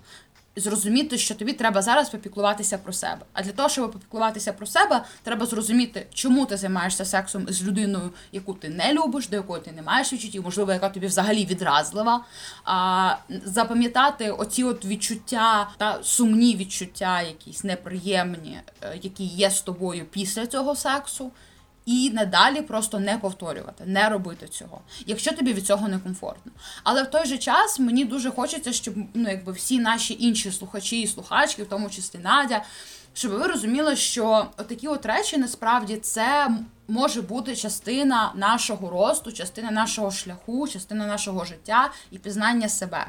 зрозуміти, 0.56 1.18
що 1.18 1.34
тобі 1.34 1.52
треба 1.52 1.82
зараз 1.82 2.10
попіклуватися 2.10 2.78
про 2.78 2.92
себе. 2.92 3.20
А 3.32 3.42
для 3.42 3.52
того, 3.52 3.68
щоб 3.68 3.92
попіклуватися 3.92 4.52
про 4.52 4.66
себе, 4.66 5.04
треба 5.22 5.46
зрозуміти, 5.46 6.06
чому 6.14 6.46
ти 6.46 6.56
займаєшся 6.56 7.04
сексом 7.04 7.46
з 7.48 7.62
людиною, 7.62 8.10
яку 8.32 8.54
ти 8.54 8.68
не 8.68 8.92
любиш, 8.92 9.28
до 9.28 9.36
якої 9.36 9.62
ти 9.62 9.72
не 9.72 9.82
маєш 9.82 10.12
відчуттів, 10.12 10.44
можливо, 10.44 10.72
яка 10.72 10.88
тобі 10.88 11.06
взагалі 11.06 11.46
відразлива. 11.46 12.24
А 12.64 13.16
запам'ятати 13.44 14.30
оці 14.30 14.64
от 14.64 14.84
відчуття 14.84 15.68
та 15.76 15.98
сумні 16.02 16.56
відчуття, 16.56 17.22
якісь 17.22 17.64
неприємні, 17.64 18.60
е, 18.82 18.98
які 19.02 19.24
є 19.24 19.50
з 19.50 19.60
тобою 19.60 20.04
після 20.10 20.46
цього 20.46 20.76
сексу. 20.76 21.30
І 21.86 22.10
надалі 22.10 22.62
просто 22.62 23.00
не 23.00 23.18
повторювати, 23.18 23.84
не 23.86 24.08
робити 24.08 24.48
цього, 24.48 24.80
якщо 25.06 25.32
тобі 25.32 25.52
від 25.52 25.66
цього 25.66 25.88
не 25.88 25.98
комфортно. 25.98 26.52
Але 26.84 27.02
в 27.02 27.10
той 27.10 27.26
же 27.26 27.38
час 27.38 27.78
мені 27.78 28.04
дуже 28.04 28.30
хочеться, 28.30 28.72
щоб 28.72 28.94
ну 29.14 29.30
якби 29.30 29.52
всі 29.52 29.78
наші 29.78 30.16
інші 30.20 30.52
слухачі 30.52 31.00
і 31.00 31.06
слухачки, 31.06 31.62
в 31.62 31.68
тому 31.68 31.90
числі 31.90 32.18
Надя, 32.18 32.62
щоб 33.14 33.32
ви 33.32 33.46
розуміли, 33.46 33.96
що 33.96 34.46
такі 34.68 34.88
от 34.88 35.06
речі 35.06 35.36
насправді 35.38 35.96
це 35.96 36.50
може 36.88 37.22
бути 37.22 37.56
частина 37.56 38.32
нашого 38.34 38.90
росту, 38.90 39.32
частина 39.32 39.70
нашого 39.70 40.10
шляху, 40.10 40.68
частина 40.68 41.06
нашого 41.06 41.44
життя 41.44 41.90
і 42.10 42.18
пізнання 42.18 42.68
себе. 42.68 43.06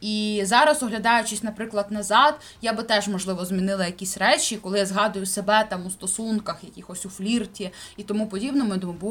І 0.00 0.42
зараз, 0.44 0.82
оглядаючись, 0.82 1.42
наприклад, 1.42 1.86
назад, 1.90 2.34
я 2.62 2.72
би 2.72 2.82
теж, 2.82 3.08
можливо, 3.08 3.44
змінила 3.44 3.86
якісь 3.86 4.18
речі, 4.18 4.56
коли 4.56 4.78
я 4.78 4.86
згадую 4.86 5.26
себе 5.26 5.66
там 5.70 5.86
у 5.86 5.90
стосунках, 5.90 6.56
якихось 6.62 7.06
у 7.06 7.08
флірті 7.08 7.70
і 7.96 8.02
тому 8.02 8.26
подібному, 8.26 8.72
я 8.72 8.76
думаю, 8.76 8.98
бо. 9.00 9.08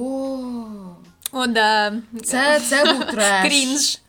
О, 1.31 1.47
да. 1.47 1.93
Це 2.23 2.59
це 2.59 2.93
був 2.93 3.05
треш. 3.05 3.47
Крінж. 3.47 3.99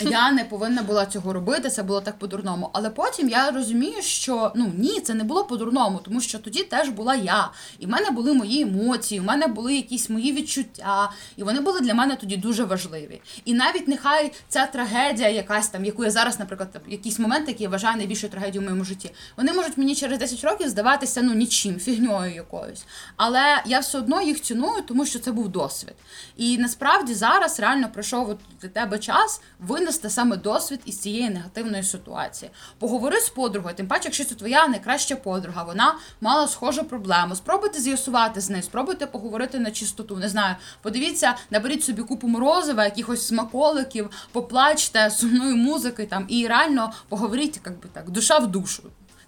Я 0.00 0.32
не 0.32 0.44
повинна 0.44 0.82
була 0.82 1.06
цього 1.06 1.32
робити, 1.32 1.70
це 1.70 1.82
було 1.82 2.00
так 2.00 2.18
по-дурному. 2.18 2.70
Але 2.72 2.90
потім 2.90 3.28
я 3.28 3.50
розумію, 3.50 4.02
що 4.02 4.52
ну 4.54 4.72
ні, 4.76 5.00
це 5.00 5.14
не 5.14 5.24
було 5.24 5.44
по-дурному, 5.44 6.00
тому 6.04 6.20
що 6.20 6.38
тоді 6.38 6.62
теж 6.62 6.88
була 6.88 7.14
я. 7.14 7.50
І 7.78 7.86
в 7.86 7.88
мене 7.88 8.10
були 8.10 8.32
мої 8.32 8.62
емоції, 8.62 9.20
в 9.20 9.24
мене 9.24 9.46
були 9.46 9.74
якісь 9.74 10.10
мої 10.10 10.32
відчуття, 10.32 11.12
і 11.36 11.42
вони 11.42 11.60
були 11.60 11.80
для 11.80 11.94
мене 11.94 12.16
тоді 12.16 12.36
дуже 12.36 12.64
важливі. 12.64 13.20
І 13.44 13.54
навіть 13.54 13.88
нехай 13.88 14.32
ця 14.48 14.66
трагедія, 14.66 15.28
якась 15.28 15.68
там, 15.68 15.84
яку 15.84 16.04
я 16.04 16.10
зараз, 16.10 16.38
наприклад, 16.38 16.80
якийсь 16.88 17.18
момент, 17.18 17.48
який 17.48 17.64
я 17.64 17.68
вважаю 17.70 17.96
найбільшою 17.96 18.30
трагедією 18.30 18.60
в 18.60 18.64
моєму 18.64 18.84
житті, 18.84 19.10
вони 19.36 19.52
можуть 19.52 19.78
мені 19.78 19.94
через 19.94 20.18
10 20.18 20.44
років 20.44 20.68
здаватися 20.68 21.22
ну 21.22 21.34
нічим, 21.34 21.78
фігньою 21.78 22.34
якоюсь. 22.34 22.84
Але 23.16 23.62
я 23.66 23.78
все 23.78 23.98
одно 23.98 24.22
їх 24.22 24.42
ціную, 24.42 24.82
тому 24.82 25.06
що 25.06 25.18
це 25.18 25.32
був 25.32 25.48
досвід. 25.48 25.94
І 26.36 26.58
насправді 26.58 27.14
зараз 27.14 27.60
реально 27.60 27.88
пройшов 27.92 28.30
от 28.30 28.38
для 28.62 28.68
тебе 28.68 28.98
час 28.98 29.40
винести 29.58 30.10
саме 30.10 30.36
досвід 30.36 30.80
із 30.84 30.98
цієї 30.98 31.30
негативної 31.30 31.82
ситуації. 31.82 32.50
Поговори 32.78 33.20
з 33.20 33.28
подругою, 33.28 33.74
тим 33.74 33.88
паче, 33.88 34.04
якщо 34.04 34.24
це 34.24 34.34
твоя 34.34 34.68
найкраща 34.68 35.16
подруга, 35.16 35.62
вона 35.62 35.94
мала 36.20 36.48
схожу 36.48 36.84
проблему. 36.84 37.34
Спробуйте 37.34 37.80
з'ясувати 37.80 38.40
з 38.40 38.50
нею, 38.50 38.62
спробуйте 38.62 39.06
поговорити 39.06 39.58
на 39.58 39.70
чистоту. 39.70 40.16
Не 40.16 40.28
знаю, 40.28 40.56
подивіться, 40.82 41.34
наберіть 41.50 41.84
собі 41.84 42.02
купу 42.02 42.28
морозива, 42.28 42.84
якихось 42.84 43.26
смаколиків, 43.26 44.10
поплачте 44.32 45.10
сумної 45.10 45.54
музики 45.54 46.06
там 46.06 46.24
і 46.28 46.46
реально 46.46 46.92
поговоріть, 47.08 47.60
як 47.64 47.74
би 47.80 47.88
так, 47.92 48.10
душа 48.10 48.38
в 48.38 48.46
душу 48.46 48.82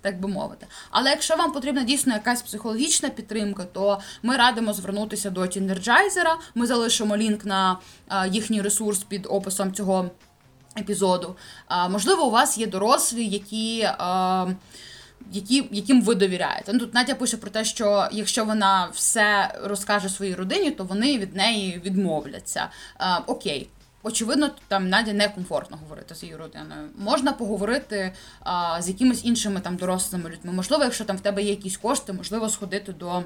так 0.04 0.20
би 0.20 0.28
мовити. 0.28 0.66
Але 0.90 1.10
якщо 1.10 1.36
вам 1.36 1.52
потрібна 1.52 1.82
дійсно 1.82 2.12
якась 2.12 2.42
психологічна 2.42 3.08
підтримка, 3.08 3.64
то 3.72 4.00
ми 4.22 4.36
радимо 4.36 4.72
звернутися 4.72 5.30
до 5.30 5.46
Teenergizer. 5.46 6.36
Ми 6.54 6.66
залишимо 6.66 7.16
лінк 7.16 7.44
на 7.44 7.78
їхній 8.30 8.62
ресурс 8.62 8.98
під 8.98 9.26
описом 9.30 9.72
цього 9.72 10.10
епізоду. 10.78 11.36
Можливо, 11.90 12.26
у 12.26 12.30
вас 12.30 12.58
є 12.58 12.66
дорослі, 12.66 13.26
які. 13.26 13.88
Які, 15.32 15.68
Яким 15.70 16.02
ви 16.02 16.14
довіряєте. 16.14 16.72
Ну, 16.72 16.78
Тут 16.78 16.94
Надя 16.94 17.14
пише 17.14 17.36
про 17.36 17.50
те, 17.50 17.64
що 17.64 18.08
якщо 18.12 18.44
вона 18.44 18.88
все 18.92 19.54
розкаже 19.64 20.08
своїй 20.08 20.34
родині, 20.34 20.70
то 20.70 20.84
вони 20.84 21.18
від 21.18 21.36
неї 21.36 21.80
відмовляться. 21.84 22.68
А, 22.96 23.18
Окей, 23.26 23.68
очевидно, 24.03 24.51
там 24.67 24.89
Наді 24.89 25.13
некомфортно 25.13 25.77
говорити 25.77 26.15
з 26.15 26.23
її 26.23 26.35
родиною. 26.35 26.89
Можна 26.97 27.33
поговорити 27.33 28.13
а, 28.39 28.81
з 28.81 28.87
якимись 28.87 29.25
іншими 29.25 29.59
там 29.59 29.75
дорослими 29.75 30.29
людьми. 30.29 30.53
Можливо, 30.53 30.83
якщо 30.83 31.05
там 31.05 31.17
в 31.17 31.21
тебе 31.21 31.43
є 31.43 31.49
якісь 31.49 31.77
кошти, 31.77 32.13
можливо, 32.13 32.49
сходити 32.49 32.93
до. 32.93 33.23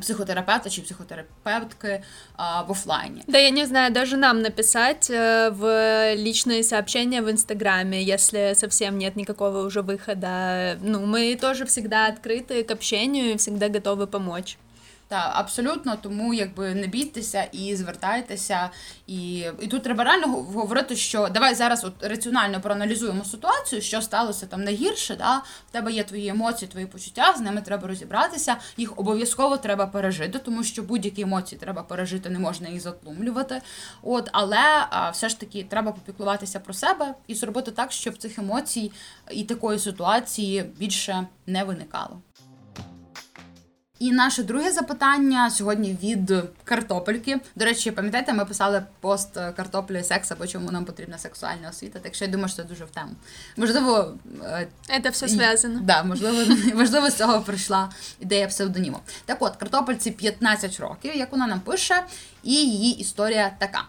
психотерапевта 0.00 0.70
чи 0.70 0.82
психотерапевтки 0.82 2.02
а, 2.36 2.62
в 2.62 2.70
офлайне. 2.70 3.22
Да, 3.26 3.38
я 3.38 3.50
не 3.50 3.66
знаю, 3.66 3.92
даже 3.92 4.16
нам 4.16 4.42
написать 4.42 5.10
э, 5.10 5.50
в 5.50 6.14
личные 6.14 6.62
сообщения 6.62 7.22
в 7.22 7.30
Инстаграме, 7.30 8.02
если 8.02 8.54
совсем 8.54 8.98
нет 8.98 9.16
никакого 9.16 9.62
уже 9.66 9.80
выхода. 9.80 10.76
Ну, 10.82 11.06
мы 11.06 11.36
тоже 11.40 11.64
всегда 11.64 12.06
открыты 12.06 12.64
к 12.64 12.70
общению 12.70 13.32
и 13.32 13.36
всегда 13.36 13.68
готовы 13.68 14.06
помочь. 14.06 14.58
Так, 15.13 15.31
абсолютно, 15.35 15.95
тому 15.95 16.33
якби 16.33 16.73
не 16.73 16.87
бійтеся 16.87 17.43
і 17.43 17.75
звертайтеся. 17.75 18.69
І 19.07 19.45
і 19.61 19.67
тут 19.67 19.83
треба 19.83 20.03
реально 20.03 20.27
говорити, 20.27 20.95
що 20.95 21.27
давай 21.27 21.55
зараз 21.55 21.83
от 21.83 21.93
раціонально 22.03 22.61
проаналізуємо 22.61 23.25
ситуацію, 23.25 23.81
що 23.81 24.01
сталося 24.01 24.45
там 24.45 24.63
найгірше. 24.63 25.15
Да? 25.15 25.37
В 25.69 25.71
тебе 25.71 25.91
є 25.91 26.03
твої 26.03 26.27
емоції, 26.27 26.71
твої 26.71 26.85
почуття, 26.85 27.33
з 27.37 27.41
ними 27.41 27.61
треба 27.61 27.87
розібратися. 27.87 28.55
Їх 28.77 28.99
обов'язково 28.99 29.57
треба 29.57 29.87
пережити, 29.87 30.39
тому 30.39 30.63
що 30.63 30.83
будь-які 30.83 31.21
емоції 31.21 31.59
треба 31.59 31.83
пережити, 31.83 32.29
не 32.29 32.39
можна 32.39 32.69
їх 32.69 32.81
затлумлювати. 32.81 33.61
От, 34.01 34.29
але 34.31 34.85
а, 34.89 35.09
все 35.09 35.29
ж 35.29 35.39
таки 35.39 35.63
треба 35.69 35.91
попіклуватися 35.91 36.59
про 36.59 36.73
себе 36.73 37.13
і 37.27 37.35
зробити 37.35 37.71
так, 37.71 37.91
щоб 37.91 38.17
цих 38.17 38.39
емоцій 38.39 38.91
і 39.31 39.43
такої 39.43 39.79
ситуації 39.79 40.63
більше 40.77 41.27
не 41.47 41.63
виникало. 41.63 42.21
І 43.99 44.11
наше 44.11 44.43
друге 44.43 44.71
запитання 44.71 45.49
сьогодні 45.49 45.97
від 46.03 46.33
картопельки. 46.63 47.39
До 47.55 47.65
речі, 47.65 47.91
пам'ятаєте, 47.91 48.33
ми 48.33 48.45
писали 48.45 48.83
пост 48.99 49.33
картоплі 49.33 49.99
і 49.99 50.03
секса, 50.03 50.35
бо 50.39 50.47
чому 50.47 50.71
нам 50.71 50.85
потрібна 50.85 51.17
сексуальна 51.17 51.69
освіта. 51.69 51.99
Так 51.99 52.15
що 52.15 52.25
я 52.25 52.31
думаю, 52.31 52.47
що 52.49 52.57
це 52.57 52.63
дуже 52.63 52.85
в 52.85 52.89
тему. 52.89 53.11
Можливо, 53.57 54.13
це 55.03 55.09
все 55.09 55.27
зв'язано. 55.27 55.79
Да, 55.83 56.03
можливо, 56.03 56.55
можливо, 56.75 57.09
з 57.09 57.15
цього 57.15 57.41
прийшла 57.41 57.89
ідея 58.19 58.47
псевдоніму. 58.47 58.99
Так 59.25 59.37
от, 59.39 59.55
картопельці 59.55 60.11
15 60.11 60.79
років, 60.79 61.15
як 61.15 61.31
вона 61.31 61.47
нам 61.47 61.59
пише, 61.59 62.03
і 62.43 62.53
її 62.53 62.99
історія 62.99 63.55
така. 63.59 63.83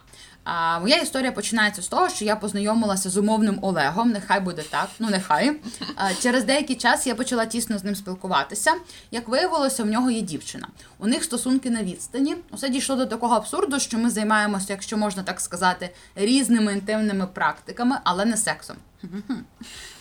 А 0.45 0.79
моя 0.79 0.95
історія 0.95 1.31
починається 1.31 1.81
з 1.81 1.87
того, 1.87 2.09
що 2.09 2.25
я 2.25 2.35
познайомилася 2.35 3.09
з 3.09 3.17
умовним 3.17 3.59
Олегом. 3.61 4.11
Нехай 4.11 4.39
буде 4.39 4.63
так, 4.69 4.89
ну 4.99 5.09
нехай. 5.09 5.59
А, 5.95 6.13
через 6.13 6.43
деякий 6.43 6.75
час 6.75 7.07
я 7.07 7.15
почала 7.15 7.45
тісно 7.45 7.77
з 7.77 7.83
ним 7.83 7.95
спілкуватися. 7.95 8.73
Як 9.11 9.27
виявилося, 9.27 9.83
в 9.83 9.87
нього 9.87 10.11
є 10.11 10.21
дівчина. 10.21 10.67
У 10.99 11.07
них 11.07 11.23
стосунки 11.23 11.69
на 11.69 11.83
відстані. 11.83 12.35
Усе 12.51 12.69
дійшло 12.69 12.95
до 12.95 13.05
такого 13.05 13.35
абсурду, 13.35 13.79
що 13.79 13.97
ми 13.97 14.09
займаємося, 14.09 14.65
якщо 14.69 14.97
можна 14.97 15.23
так 15.23 15.41
сказати, 15.41 15.89
різними 16.15 16.73
інтимними 16.73 17.27
практиками, 17.27 17.97
але 18.03 18.25
не 18.25 18.37
сексом. 18.37 18.75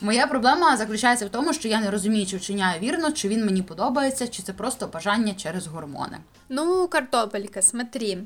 Моя 0.00 0.26
проблема 0.26 0.76
заключається 0.76 1.26
в 1.26 1.28
тому, 1.28 1.52
що 1.52 1.68
я 1.68 1.80
не 1.80 1.90
розумію, 1.90 2.26
чи 2.26 2.36
вчиняю 2.36 2.80
вірно, 2.80 3.12
чи 3.12 3.28
він 3.28 3.44
мені 3.44 3.62
подобається, 3.62 4.28
чи 4.28 4.42
це 4.42 4.52
просто 4.52 4.86
бажання 4.86 5.34
через 5.34 5.66
гормони. 5.66 6.18
Ну, 6.48 6.88
картопелька, 6.88 7.62
смотри. 7.62 8.18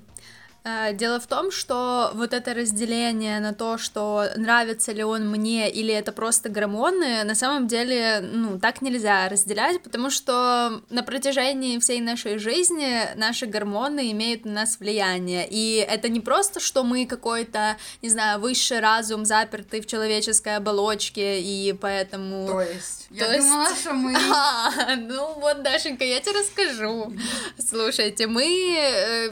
Э, 0.64 0.92
дело 0.92 1.20
в 1.20 1.26
том, 1.26 1.50
что 1.50 2.10
вот 2.14 2.32
это 2.32 2.54
разделение 2.54 3.40
на 3.40 3.54
то, 3.54 3.78
что 3.78 4.26
нравится 4.36 4.92
ли 4.92 5.04
он 5.04 5.28
мне 5.28 5.70
или 5.70 5.94
это 5.94 6.12
просто 6.12 6.48
гормоны, 6.48 7.24
на 7.24 7.34
самом 7.34 7.68
деле, 7.68 8.20
ну, 8.20 8.58
так 8.58 8.82
нельзя 8.82 9.28
разделять, 9.28 9.82
потому 9.82 10.10
что 10.10 10.82
на 10.90 11.02
протяжении 11.02 11.78
всей 11.78 12.00
нашей 12.00 12.38
жизни 12.38 13.16
наши 13.16 13.46
гормоны 13.46 14.10
имеют 14.12 14.44
на 14.44 14.52
нас 14.52 14.80
влияние. 14.80 15.46
И 15.48 15.76
это 15.88 16.08
не 16.08 16.20
просто, 16.20 16.60
что 16.60 16.84
мы 16.84 17.06
какой-то, 17.06 17.76
не 18.02 18.08
знаю, 18.08 18.40
высший 18.40 18.80
разум, 18.80 19.24
запертый 19.24 19.80
в 19.80 19.86
человеческой 19.86 20.56
оболочке, 20.56 21.40
и 21.40 21.72
поэтому... 21.72 22.46
То 22.46 22.60
есть? 22.62 23.06
Я 23.10 23.26
то 23.26 23.38
думала, 23.38 23.68
есть... 23.68 23.80
что 23.80 23.92
мы... 23.92 24.16
А, 24.30 24.96
ну 24.96 25.34
вот, 25.40 25.62
Дашенька, 25.62 26.04
я 26.04 26.20
тебе 26.20 26.40
расскажу. 26.40 27.12
Слушайте, 27.58 28.26
мы 28.26 28.44
э, 28.44 29.30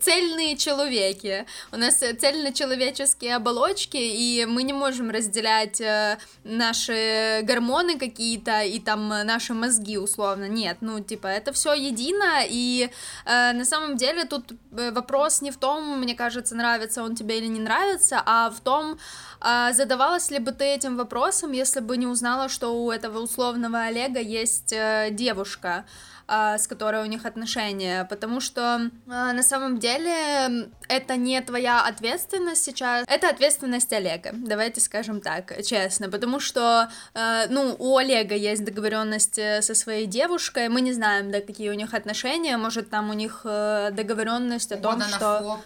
цельные 0.00 0.56
человеки, 0.56 1.46
у 1.72 1.76
нас 1.76 1.96
цельночеловеческие 1.96 3.36
оболочки, 3.36 3.96
и 3.96 4.44
мы 4.46 4.62
не 4.62 4.72
можем 4.72 5.10
разделять 5.10 5.80
э, 5.80 6.18
наши 6.44 7.40
гормоны 7.42 7.98
какие-то 7.98 8.62
и 8.62 8.78
там 8.80 9.08
наши 9.08 9.54
мозги 9.54 9.98
условно, 9.98 10.48
нет, 10.48 10.78
ну 10.80 11.00
типа 11.00 11.26
это 11.26 11.52
все 11.52 11.74
едино, 11.74 12.42
и 12.48 12.90
э, 13.24 13.52
на 13.52 13.64
самом 13.64 13.96
деле 13.96 14.24
тут 14.24 14.52
э, 14.52 14.90
вопрос 14.92 15.42
не 15.42 15.50
в 15.50 15.56
том, 15.56 15.98
мне 15.98 16.14
кажется, 16.14 16.54
нравится 16.54 17.02
он 17.02 17.16
тебе 17.16 17.38
или 17.38 17.46
не 17.46 17.60
нравится, 17.60 18.22
а 18.24 18.50
в 18.50 18.60
том, 18.60 18.98
э, 19.40 19.72
задавалась 19.72 20.30
ли 20.30 20.38
бы 20.38 20.52
ты 20.52 20.64
этим 20.64 20.96
вопросом, 20.96 21.52
если 21.52 21.80
бы 21.80 21.96
не 21.96 22.06
узнала, 22.06 22.48
что 22.48 22.70
у 22.70 22.90
этого 22.90 23.20
условного 23.20 23.80
Олега 23.82 24.20
есть 24.20 24.72
э, 24.72 25.08
девушка, 25.10 25.84
с 26.28 26.66
которой 26.66 27.02
у 27.02 27.06
них 27.06 27.24
отношения, 27.24 28.04
потому 28.04 28.40
что 28.40 28.90
а, 29.08 29.32
на 29.32 29.42
самом 29.42 29.78
деле 29.78 30.68
это 30.88 31.16
не 31.16 31.40
твоя 31.40 31.82
ответственность 31.86 32.64
сейчас, 32.64 33.04
это 33.08 33.28
ответственность 33.28 33.92
Олега, 33.92 34.30
давайте 34.32 34.80
скажем 34.80 35.20
так, 35.20 35.62
честно, 35.64 36.10
потому 36.10 36.40
что, 36.40 36.90
а, 37.14 37.46
ну, 37.48 37.76
у 37.78 37.96
Олега 37.96 38.34
есть 38.34 38.64
договоренность 38.64 39.38
э, 39.38 39.62
со 39.62 39.74
своей 39.74 40.06
девушкой, 40.06 40.68
мы 40.68 40.80
не 40.80 40.92
знаем, 40.92 41.30
да, 41.30 41.40
какие 41.40 41.70
у 41.70 41.74
них 41.74 41.94
отношения, 41.94 42.56
может, 42.56 42.90
там 42.90 43.10
у 43.10 43.12
них 43.12 43.42
э, 43.44 43.90
договоренность 43.92 44.72
о 44.72 44.76
том, 44.76 45.00
что... 45.02 45.60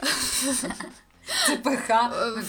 Це 1.46 1.56
ПХ. 1.56 1.90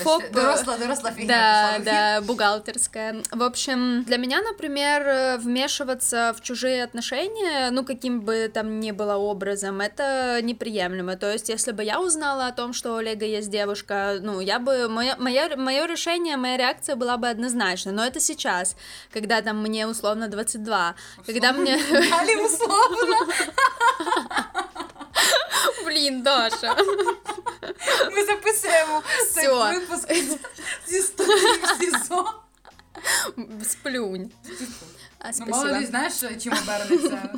Фоп... 0.03 0.23
Доросла, 0.33 0.77
доросла 0.77 1.11
фигня. 1.11 1.27
Да, 1.27 1.79
да, 1.85 2.21
бухгалтерская. 2.21 3.15
В 3.31 3.43
общем, 3.43 4.03
для 4.03 4.17
меня, 4.17 4.41
например, 4.41 5.37
вмешиваться 5.39 6.33
в 6.37 6.41
чужие 6.41 6.83
отношения, 6.83 7.71
ну, 7.71 7.85
каким 7.85 8.21
бы 8.21 8.49
там 8.49 8.79
ни 8.79 8.91
было 8.91 9.15
образом, 9.17 9.81
это 9.81 10.41
неприемлемо. 10.41 11.15
То 11.15 11.31
есть, 11.31 11.49
если 11.49 11.71
бы 11.71 11.83
я 11.83 12.01
узнала 12.01 12.47
о 12.47 12.51
том, 12.51 12.73
что 12.73 12.93
у 12.93 12.95
Олега 12.97 13.25
есть 13.25 13.49
девушка, 13.49 14.19
ну, 14.21 14.41
я 14.41 14.59
бы... 14.59 14.87
Мое, 14.89 15.15
мое, 15.17 15.55
мое 15.55 15.85
решение, 15.85 16.37
моя 16.37 16.57
реакция 16.57 16.95
была 16.95 17.17
бы 17.17 17.29
однозначна. 17.29 17.91
Но 17.91 18.05
это 18.05 18.19
сейчас, 18.19 18.75
когда 19.13 19.41
там 19.41 19.61
мне 19.61 19.87
условно 19.87 20.27
22. 20.27 20.95
Условно? 21.17 21.33
Когда 21.33 21.53
мне... 21.53 21.75
условно! 22.45 23.15
Блін, 25.86 26.22
Даша. 26.22 26.76
Ми 28.12 28.24
записуємо 28.24 29.02
цей 29.30 29.48
випуск 29.48 30.12
зі 30.86 31.00
студії 31.00 31.60
в 31.62 31.80
СІЗО. 31.80 32.34
Сплюнь. 33.64 34.30
А, 35.18 35.30
ну, 35.40 35.46
мало 35.46 35.64
ли, 35.64 35.86
знаєш, 35.86 36.12
чим 36.42 36.52
обернеться. 36.52 37.34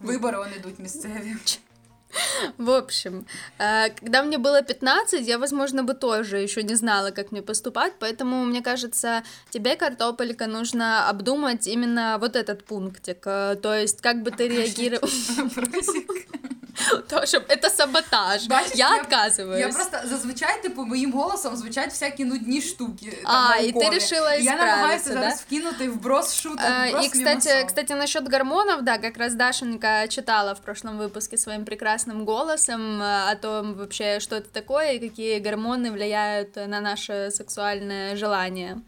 Вибори 0.00 0.38
вони 0.38 0.56
йдуть 0.56 0.78
місцеві. 0.78 1.36
В 2.58 2.70
общем, 2.70 3.26
э, 3.58 3.90
когда 4.00 4.22
мне 4.22 4.38
было 4.38 4.62
15, 4.62 5.26
я, 5.26 5.38
возможно, 5.38 5.82
бы 5.82 5.94
тоже 5.94 6.38
еще 6.38 6.62
не 6.62 6.74
знала, 6.74 7.10
как 7.10 7.32
мне 7.32 7.42
поступать, 7.42 7.92
поэтому, 8.00 8.44
мне 8.44 8.62
кажется, 8.62 9.22
тебе, 9.50 9.76
картопелька, 9.76 10.46
нужно 10.46 11.08
обдумать 11.08 11.66
именно 11.66 12.18
вот 12.18 12.36
этот 12.36 12.64
пунктик, 12.64 13.26
э, 13.26 13.56
то 13.62 13.74
есть 13.74 14.00
как 14.00 14.22
бы 14.22 14.30
ты 14.30 14.48
реагировал... 14.48 15.08
То, 17.08 17.26
щоб 17.26 17.42
це 17.62 17.70
саботаж. 17.70 18.46
Бачиш, 18.46 18.72
я, 18.74 18.90
я 18.90 19.02
отказываюсь. 19.02 19.58
Я 19.58 19.68
просто 19.68 19.98
зазвичай, 20.04 20.62
типу, 20.62 20.84
моїм 20.84 21.12
голосом 21.12 21.56
звучать 21.56 21.90
всякі 21.90 22.24
нудні 22.24 22.62
штуки. 22.62 23.18
А, 23.24 23.56
і 23.56 23.72
ти 23.72 23.88
решила 23.88 24.34
Я 24.34 24.56
намагаюся 24.56 25.08
да? 25.08 25.14
зараз 25.14 25.40
вкинути 25.40 25.88
вброс 25.88 26.34
шуток, 26.34 26.60
вброс 26.88 27.06
И, 27.06 27.08
кстати, 27.08 27.64
кстати, 27.66 27.94
насчет 27.94 28.28
гормонов, 28.28 28.82
да, 28.82 28.98
как 28.98 29.16
раз 29.18 29.34
Дашенька 29.34 30.08
читала 30.08 30.52
в 30.52 30.60
прошлом 30.60 30.98
выпуске 30.98 31.36
своим 31.36 31.64
прекрасным 31.64 32.24
голосом 32.24 33.02
о 33.02 33.34
том 33.34 33.74
вообще, 33.74 34.20
что 34.20 34.36
это 34.36 34.48
такое 34.52 34.92
и 34.92 34.98
какие 34.98 35.38
гормоны 35.38 35.90
влияют 35.90 36.56
на 36.56 36.80
наше 36.80 37.30
сексуальное 37.30 38.16
желание. 38.16 38.80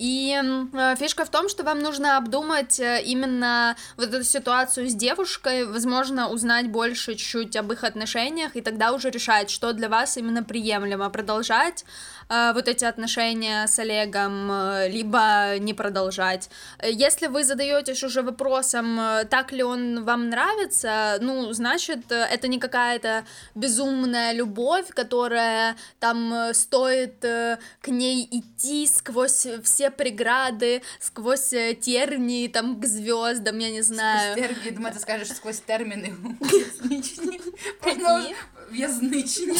И 0.00 0.34
э, 0.34 0.96
фишка 0.96 1.26
в 1.26 1.28
том, 1.28 1.50
что 1.50 1.62
вам 1.62 1.80
нужно 1.80 2.16
обдумать 2.16 2.80
э, 2.80 3.02
именно 3.04 3.76
вот 3.98 4.08
эту 4.08 4.24
ситуацию 4.24 4.88
с 4.88 4.94
девушкой, 4.94 5.66
возможно, 5.66 6.30
узнать 6.30 6.70
больше 6.70 7.16
чуть-чуть 7.16 7.54
об 7.56 7.70
их 7.70 7.84
отношениях, 7.84 8.56
и 8.56 8.62
тогда 8.62 8.92
уже 8.92 9.10
решать, 9.10 9.50
что 9.50 9.74
для 9.74 9.90
вас 9.90 10.16
именно 10.16 10.42
приемлемо 10.42 11.10
продолжать 11.10 11.84
э, 12.30 12.52
вот 12.54 12.66
эти 12.66 12.86
отношения 12.86 13.66
с 13.66 13.78
Олегом, 13.78 14.50
э, 14.50 14.88
либо 14.88 15.58
не 15.58 15.74
продолжать. 15.74 16.48
Если 16.82 17.26
вы 17.26 17.44
задаетесь 17.44 18.02
уже 18.02 18.22
вопросом, 18.22 18.98
так 19.28 19.52
ли 19.52 19.62
он 19.62 20.04
вам 20.04 20.30
нравится, 20.30 21.18
ну, 21.20 21.52
значит, 21.52 22.10
это 22.10 22.48
не 22.48 22.58
какая-то 22.58 23.26
безумная 23.54 24.32
любовь, 24.32 24.88
которая 24.88 25.76
там 25.98 26.54
стоит 26.54 27.20
к 27.20 27.88
ней 27.88 28.26
идти 28.30 28.86
сквозь 28.86 29.46
все 29.62 29.89
преграды, 29.97 30.81
сквозь 30.99 31.53
тернии, 31.81 32.47
там, 32.47 32.79
к 32.79 32.85
звездам, 32.85 33.59
я 33.59 33.71
не 33.71 33.81
знаю. 33.81 34.31
Сквозь 34.31 34.47
тернии, 34.47 34.69
думаю, 34.69 34.93
ты 34.93 34.99
скажешь, 34.99 35.29
сквозь 35.35 35.59
термины 35.59 36.13
в'язничні. 38.71 39.59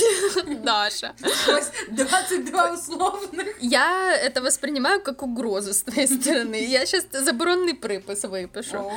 Даша. 0.63 1.13
Ось 1.48 1.72
22 1.91 2.74
условных. 2.74 3.55
Я 3.62 4.15
это 4.15 4.41
воспринимаю 4.41 5.03
как 5.03 5.24
угрозу 5.24 5.74
з 5.74 5.82
твоєї 5.82 6.08
сторони. 6.08 6.60
Я 6.60 6.86
зараз 6.86 7.05
заборонний 7.12 7.74
припис 7.74 8.24
випишу. 8.24 8.77
О. 8.77 8.91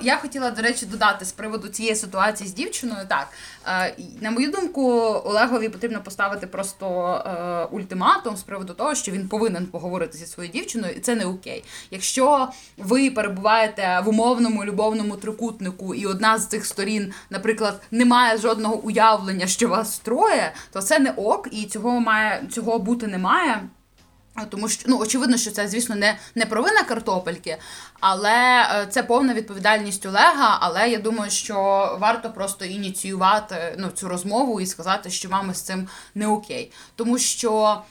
Я 0.00 0.16
хотіла, 0.16 0.50
до 0.50 0.62
речі, 0.62 0.86
додати 0.86 1.24
з 1.24 1.32
приводу 1.32 1.68
цієї 1.68 1.96
ситуації 1.96 2.48
з 2.48 2.54
дівчиною. 2.54 3.06
Так, 3.08 3.28
е, 3.53 3.53
на 4.21 4.31
мою 4.31 4.51
думку, 4.51 4.81
Олегові 5.25 5.69
потрібно 5.69 6.01
поставити 6.03 6.47
просто 6.47 7.15
е, 7.25 7.75
ультиматум 7.75 8.37
з 8.37 8.43
приводу 8.43 8.73
того, 8.73 8.95
що 8.95 9.11
він 9.11 9.27
повинен 9.27 9.65
поговорити 9.65 10.17
зі 10.17 10.25
своєю 10.25 10.53
дівчиною, 10.53 10.93
і 10.97 10.99
це 10.99 11.15
не 11.15 11.25
окей. 11.25 11.63
Якщо 11.91 12.47
ви 12.77 13.11
перебуваєте 13.11 14.01
в 14.05 14.09
умовному 14.09 14.65
любовному 14.65 15.15
трикутнику, 15.15 15.95
і 15.95 16.05
одна 16.05 16.37
з 16.37 16.47
цих 16.47 16.65
сторін, 16.65 17.13
наприклад, 17.29 17.81
не 17.91 18.05
має 18.05 18.37
жодного 18.37 18.75
уявлення 18.75 19.47
що 19.47 19.67
вас 19.67 19.99
троє, 19.99 20.53
то 20.71 20.81
це 20.81 20.99
не 20.99 21.11
ок, 21.11 21.47
і 21.51 21.65
цього 21.65 21.99
має 21.99 22.47
цього 22.51 22.79
бути 22.79 23.07
немає. 23.07 23.61
Тому 24.49 24.69
що 24.69 24.83
ну 24.87 24.99
очевидно, 24.99 25.37
що 25.37 25.51
це, 25.51 25.67
звісно, 25.67 25.95
не 25.95 26.17
не 26.35 26.45
провина 26.45 26.83
картопельки, 26.83 27.57
але 27.99 28.61
е, 28.61 28.87
це 28.89 29.03
повна 29.03 29.33
відповідальність 29.33 30.05
Олега. 30.05 30.57
Але 30.61 30.89
я 30.89 30.99
думаю, 30.99 31.31
що 31.31 31.55
варто 32.01 32.29
просто 32.29 32.65
ініціювати 32.65 33.75
ну, 33.77 33.89
цю 33.89 34.07
розмову 34.07 34.61
і 34.61 34.65
сказати, 34.65 35.09
що 35.09 35.29
вам 35.29 35.53
з 35.53 35.61
цим 35.61 35.87
не 36.15 36.27
окей. 36.27 36.71
Тому 36.95 37.17
що 37.17 37.81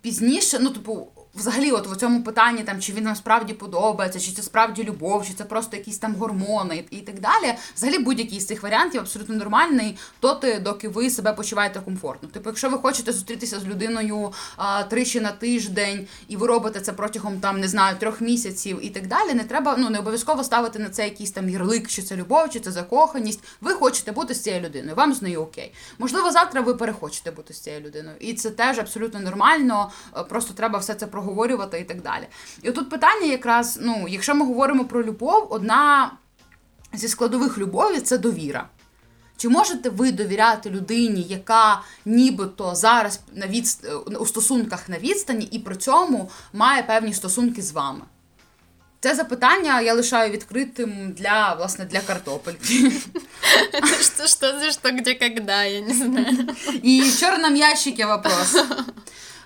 пізніше, 0.00 0.58
ну 0.60 0.70
типу, 0.70 1.08
взагалі, 1.34 1.70
от 1.70 1.86
в 1.86 1.96
цьому 1.96 2.22
питанні, 2.22 2.62
там 2.62 2.80
чи 2.80 2.92
він 2.92 3.04
нам 3.04 3.16
справді 3.16 3.54
подобається, 3.54 4.20
чи 4.20 4.32
це 4.32 4.42
справді 4.42 4.84
любов, 4.84 5.26
чи 5.26 5.34
це 5.34 5.44
просто 5.44 5.76
якісь 5.76 5.98
там 5.98 6.14
гормони 6.14 6.84
і, 6.90 6.96
так 6.96 7.20
далі. 7.20 7.54
Взагалі, 7.76 7.98
будь-який 7.98 8.40
з 8.40 8.46
цих 8.46 8.62
варіантів 8.62 9.00
абсолютно 9.00 9.34
нормальний, 9.34 9.96
доти, 10.22 10.60
доки 10.60 10.88
ви 10.88 11.10
себе 11.10 11.32
почуваєте 11.32 11.80
комфортно. 11.80 12.28
Типу, 12.28 12.48
якщо 12.48 12.70
ви 12.70 12.78
хочете 12.78 13.12
зустрітися 13.12 13.60
з 13.60 13.66
людиною 13.66 14.32
а, 14.56 14.82
тричі 14.82 15.20
на 15.20 15.32
тиждень, 15.32 16.06
і 16.28 16.36
ви 16.36 16.46
робите 16.46 16.80
це 16.80 16.92
протягом 16.92 17.40
там 17.40 17.60
не 17.60 17.68
знаю 17.68 17.96
трьох 17.98 18.20
місяців 18.20 18.78
і 18.82 18.90
так 18.90 19.06
далі, 19.06 19.34
не 19.34 19.44
треба 19.44 19.76
ну 19.78 19.90
не 19.90 19.98
обов'язково 19.98 20.44
ставити 20.44 20.78
на 20.78 20.88
це 20.88 21.04
якийсь 21.04 21.30
там 21.30 21.48
ярлик, 21.48 21.88
чи 21.88 22.02
це 22.02 22.16
любов, 22.16 22.50
чи 22.50 22.60
це 22.60 22.72
закоханість. 22.72 23.44
Ви 23.60 23.72
хочете 23.72 24.12
бути 24.12 24.34
з 24.34 24.42
цією 24.42 24.62
людиною, 24.62 24.96
вам 24.96 25.14
з 25.14 25.22
нею 25.22 25.42
окей. 25.42 25.72
Можливо, 25.98 26.30
завтра 26.30 26.60
ви 26.60 26.74
перехочете 26.74 27.30
бути 27.30 27.54
з 27.54 27.60
цією 27.60 27.82
людиною, 27.82 28.16
і 28.20 28.34
це 28.34 28.50
теж 28.50 28.78
абсолютно 28.78 29.20
нормально. 29.20 29.90
Просто 30.28 30.54
треба 30.54 30.78
все 30.78 30.94
це 30.94 31.06
проговорювати 31.20 31.80
і 31.80 31.84
так 31.84 32.02
далі. 32.02 32.26
І 32.62 32.70
тут 32.70 32.90
питання, 32.90 33.26
якраз, 33.26 33.78
ну, 33.82 34.06
якщо 34.08 34.34
ми 34.34 34.46
говоримо 34.46 34.84
про 34.84 35.04
любов, 35.04 35.46
одна 35.50 36.12
зі 36.92 37.08
складових 37.08 37.58
любові 37.58 38.00
це 38.00 38.18
довіра. 38.18 38.68
Чи 39.36 39.48
можете 39.48 39.90
ви 39.90 40.12
довіряти 40.12 40.70
людині, 40.70 41.22
яка 41.22 41.82
нібито 42.04 42.74
зараз 42.74 43.20
на 43.32 43.46
відст... 43.46 43.86
у 44.20 44.26
стосунках 44.26 44.88
на 44.88 44.98
відстані, 44.98 45.44
і 45.44 45.58
при 45.58 45.76
цьому 45.76 46.30
має 46.52 46.82
певні 46.82 47.14
стосунки 47.14 47.62
з 47.62 47.72
вами? 47.72 48.00
Це 49.00 49.14
запитання 49.14 49.80
я 49.80 49.94
лишаю 49.94 50.30
відкритим 50.30 51.12
для 51.12 51.54
власне 51.54 51.84
для 51.84 52.00
картопельки. 52.00 52.92
Що, 54.00 54.26
що, 54.26 54.70
що, 54.70 54.90
де, 55.02 55.14
когда, 55.14 55.64
я 55.64 55.80
не 55.80 55.94
знаю. 55.94 56.48
І 56.82 57.02
ящике 57.56 58.06
вопрос. 58.06 58.64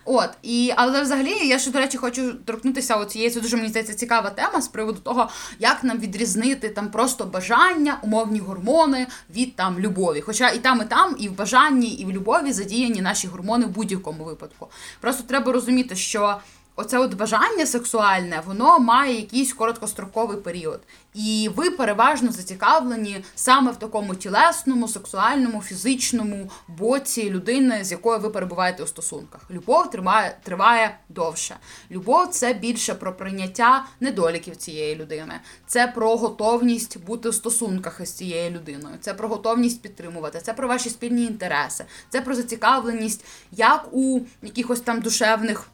От 0.05 0.31
і 0.43 0.73
але 0.77 1.03
взагалі 1.03 1.49
я 1.49 1.59
ще 1.59 1.71
до 1.71 1.79
речі 1.79 1.99
хочу 1.99 2.33
торкнутися 2.33 2.97
оцієї 2.97 3.25
цієї 3.25 3.31
це 3.31 3.41
дуже 3.41 3.57
мені 3.57 3.69
здається 3.69 3.95
цікава 3.95 4.31
тема 4.31 4.61
з 4.61 4.69
приводу 4.69 4.99
того, 4.99 5.29
як 5.59 5.85
нам 5.85 5.99
відрізнити 5.99 6.69
там 6.69 6.91
просто 6.91 7.25
бажання, 7.25 7.99
умовні 8.03 8.39
гормони 8.39 9.07
від 9.31 9.57
там 9.57 9.79
любові. 9.79 10.21
Хоча 10.21 10.51
і 10.51 10.59
там, 10.59 10.83
і 10.83 10.85
там, 10.85 11.17
і 11.19 11.29
в 11.29 11.37
бажанні, 11.37 11.95
і 11.95 12.05
в 12.05 12.13
любові 12.13 12.53
задіяні 12.53 13.01
наші 13.01 13.29
гормони 13.29 13.67
в 13.67 13.69
будь-якому 13.69 14.25
випадку. 14.25 14.69
Просто 15.01 15.23
треба 15.23 15.53
розуміти, 15.53 15.97
що 15.97 16.37
оце 16.77 16.99
от 16.99 17.15
бажання 17.15 17.67
сексуальне, 17.67 18.43
воно 18.47 18.79
має 18.79 19.17
якийсь 19.17 19.53
короткостроковий 19.53 20.37
період. 20.37 20.81
І 21.15 21.51
ви 21.57 21.71
переважно 21.71 22.33
зацікавлені 22.33 23.25
саме 23.35 23.73
в 23.73 23.77
такому 23.77 24.15
тілесному, 24.15 24.89
сексуальному, 24.89 25.61
фізичному 25.61 26.51
боці 26.69 27.31
людини, 27.31 27.85
з 27.85 27.93
якою 27.93 28.19
ви 28.19 28.31
перебуваєте 28.31 28.83
у 28.83 28.87
стосунках. 28.87 29.41
Любов 29.51 29.91
триває 29.91 30.37
триває 30.43 30.99
довше. 31.09 31.57
Любов 31.91 32.29
це 32.29 32.53
більше 32.53 32.95
про 32.95 33.17
прийняття 33.17 33.85
недоліків 34.01 34.57
цієї 34.57 34.97
людини. 34.97 35.35
Це 35.67 35.87
про 35.87 36.17
готовність 36.17 37.05
бути 37.05 37.29
в 37.29 37.35
стосунках 37.35 38.01
із 38.03 38.13
цією 38.13 38.51
людиною. 38.51 38.97
Це 39.01 39.15
про 39.15 39.29
готовність 39.29 39.83
підтримувати, 39.83 40.41
це 40.43 40.53
про 40.53 40.69
ваші 40.69 40.91
спільні 40.91 41.25
інтереси, 41.25 41.85
це 42.09 42.21
про 42.21 42.35
зацікавленість 42.35 43.25
як 43.53 43.89
у 43.93 44.21
якихось 44.43 44.81
там 44.81 45.01
душевних 45.01 45.69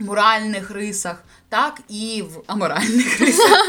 моральних 0.00 0.70
рисах, 0.70 1.24
так 1.48 1.80
і 1.88 2.22
в 2.22 2.42
аморальних 2.46 3.20
рисах. 3.20 3.66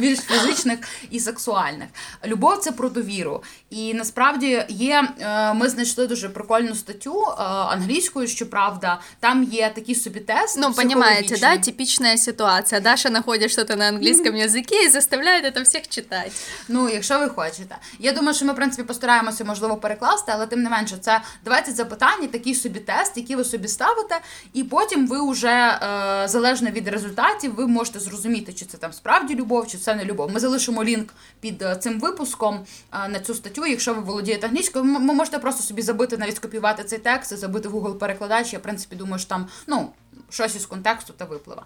більш 0.00 0.18
фізичних 0.18 0.78
і 1.10 1.20
сексуальних. 1.20 1.88
Любов 2.26 2.58
це 2.58 2.72
про 2.72 2.88
довіру. 2.88 3.42
І 3.70 3.94
насправді 3.94 4.64
є. 4.68 5.08
Е, 5.20 5.54
ми 5.54 5.68
знайшли 5.68 6.06
дуже 6.06 6.28
прикольну 6.28 6.74
статтю 6.74 7.22
е, 7.22 7.42
англійською, 7.42 8.28
щоправда, 8.28 9.00
там 9.20 9.42
є 9.42 9.72
такі 9.74 9.94
собі 9.94 10.20
тести. 10.20 10.60
Ну, 10.60 10.72
понимаете, 10.72 11.38
да, 11.38 11.56
типічна 11.56 12.16
ситуація. 12.16 12.80
Даша 12.80 13.08
знаходить 13.08 13.50
щось 13.50 13.68
на 13.68 13.84
англійському 13.84 14.38
язикі 14.38 14.84
і 14.84 14.88
заставляє 14.88 15.52
це 15.52 15.62
всіх 15.62 15.88
читати. 15.88 16.30
Ну, 16.68 16.88
якщо 16.88 17.18
ви 17.18 17.28
хочете. 17.28 17.76
Я 17.98 18.12
думаю, 18.12 18.34
що 18.34 18.44
ми 18.44 18.52
в 18.52 18.56
принципі 18.56 18.82
постараємося 18.82 19.44
можливо 19.44 19.76
перекласти, 19.76 20.32
але 20.34 20.46
тим 20.46 20.62
не 20.62 20.70
менше, 20.70 20.96
це 21.00 21.20
20 21.44 21.76
запитань, 21.76 22.28
такий 22.28 22.54
собі 22.54 22.80
тест, 22.80 23.16
які 23.16 23.36
ви 23.36 23.44
собі 23.44 23.68
ставите, 23.68 24.20
і 24.52 24.64
потім 24.64 25.06
ви 25.06 25.30
вже 25.30 25.48
е, 25.48 26.28
залежно 26.40 26.70
від 26.70 26.88
результатів, 26.88 27.54
ви 27.54 27.66
можете 27.66 28.00
зрозуміти, 28.00 28.52
чи 28.52 28.64
це 28.64 28.78
там 28.78 28.92
справді 28.92 29.34
любов, 29.34 29.66
чи 29.66 29.78
це 29.78 29.94
не 29.94 30.04
любов. 30.04 30.30
Ми 30.32 30.40
залишимо 30.40 30.84
лінк 30.84 31.14
під 31.40 31.62
е, 31.62 31.76
цим 31.76 32.00
випуском 32.00 32.60
е, 32.92 33.08
на 33.08 33.20
цю 33.20 33.34
статтю. 33.34 33.66
Якщо 33.66 33.94
ви 33.94 34.00
володієте 34.00 34.46
англійською, 34.46 34.84
ви 34.84 35.00
можете 35.00 35.38
просто 35.38 35.62
собі 35.62 35.82
забити, 35.82 36.18
навіть 36.18 36.36
скопіювати 36.36 36.84
цей 36.84 36.98
текст, 36.98 37.36
забити 37.36 37.68
в 37.68 37.74
Google 37.74 37.94
перекладач. 37.94 38.52
Я 38.52 38.58
в 38.58 38.62
принципі 38.62 38.96
думаю, 38.96 39.18
що 39.18 39.28
там 39.28 39.48
ну 39.66 39.90
щось 40.30 40.56
із 40.56 40.66
контексту 40.66 41.12
та 41.12 41.24
випливе. 41.24 41.62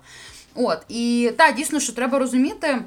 От 0.54 0.78
і 0.88 1.32
так, 1.38 1.56
дійсно, 1.56 1.80
що 1.80 1.92
треба 1.92 2.18
розуміти. 2.18 2.84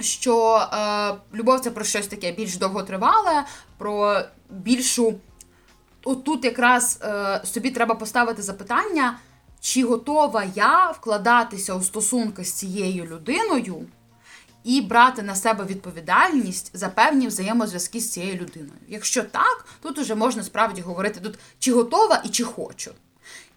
Що 0.00 0.56
е, 0.72 1.14
любов 1.34 1.60
це 1.60 1.70
про 1.70 1.84
щось 1.84 2.06
таке 2.06 2.32
більш 2.32 2.56
довготривале, 2.56 3.44
про 3.78 4.22
більшу. 4.50 5.14
Отут 6.04 6.44
якраз 6.44 7.00
е, 7.02 7.40
собі 7.44 7.70
треба 7.70 7.94
поставити 7.94 8.42
запитання, 8.42 9.18
чи 9.64 9.84
готова 9.84 10.44
я 10.54 10.90
вкладатися 10.90 11.74
у 11.74 11.82
стосунки 11.82 12.44
з 12.44 12.52
цією 12.52 13.04
людиною 13.04 13.86
і 14.64 14.80
брати 14.80 15.22
на 15.22 15.34
себе 15.34 15.64
відповідальність 15.64 16.70
за 16.74 16.88
певні 16.88 17.26
взаємозв'язки 17.26 18.00
з 18.00 18.12
цією 18.12 18.34
людиною. 18.34 18.78
Якщо 18.88 19.22
так, 19.22 19.66
тут 19.82 19.98
уже 19.98 20.14
можна 20.14 20.42
справді 20.42 20.80
говорити 20.80 21.20
тут, 21.20 21.38
чи 21.58 21.72
готова 21.72 22.22
і 22.24 22.28
чи 22.28 22.44
хочу. 22.44 22.90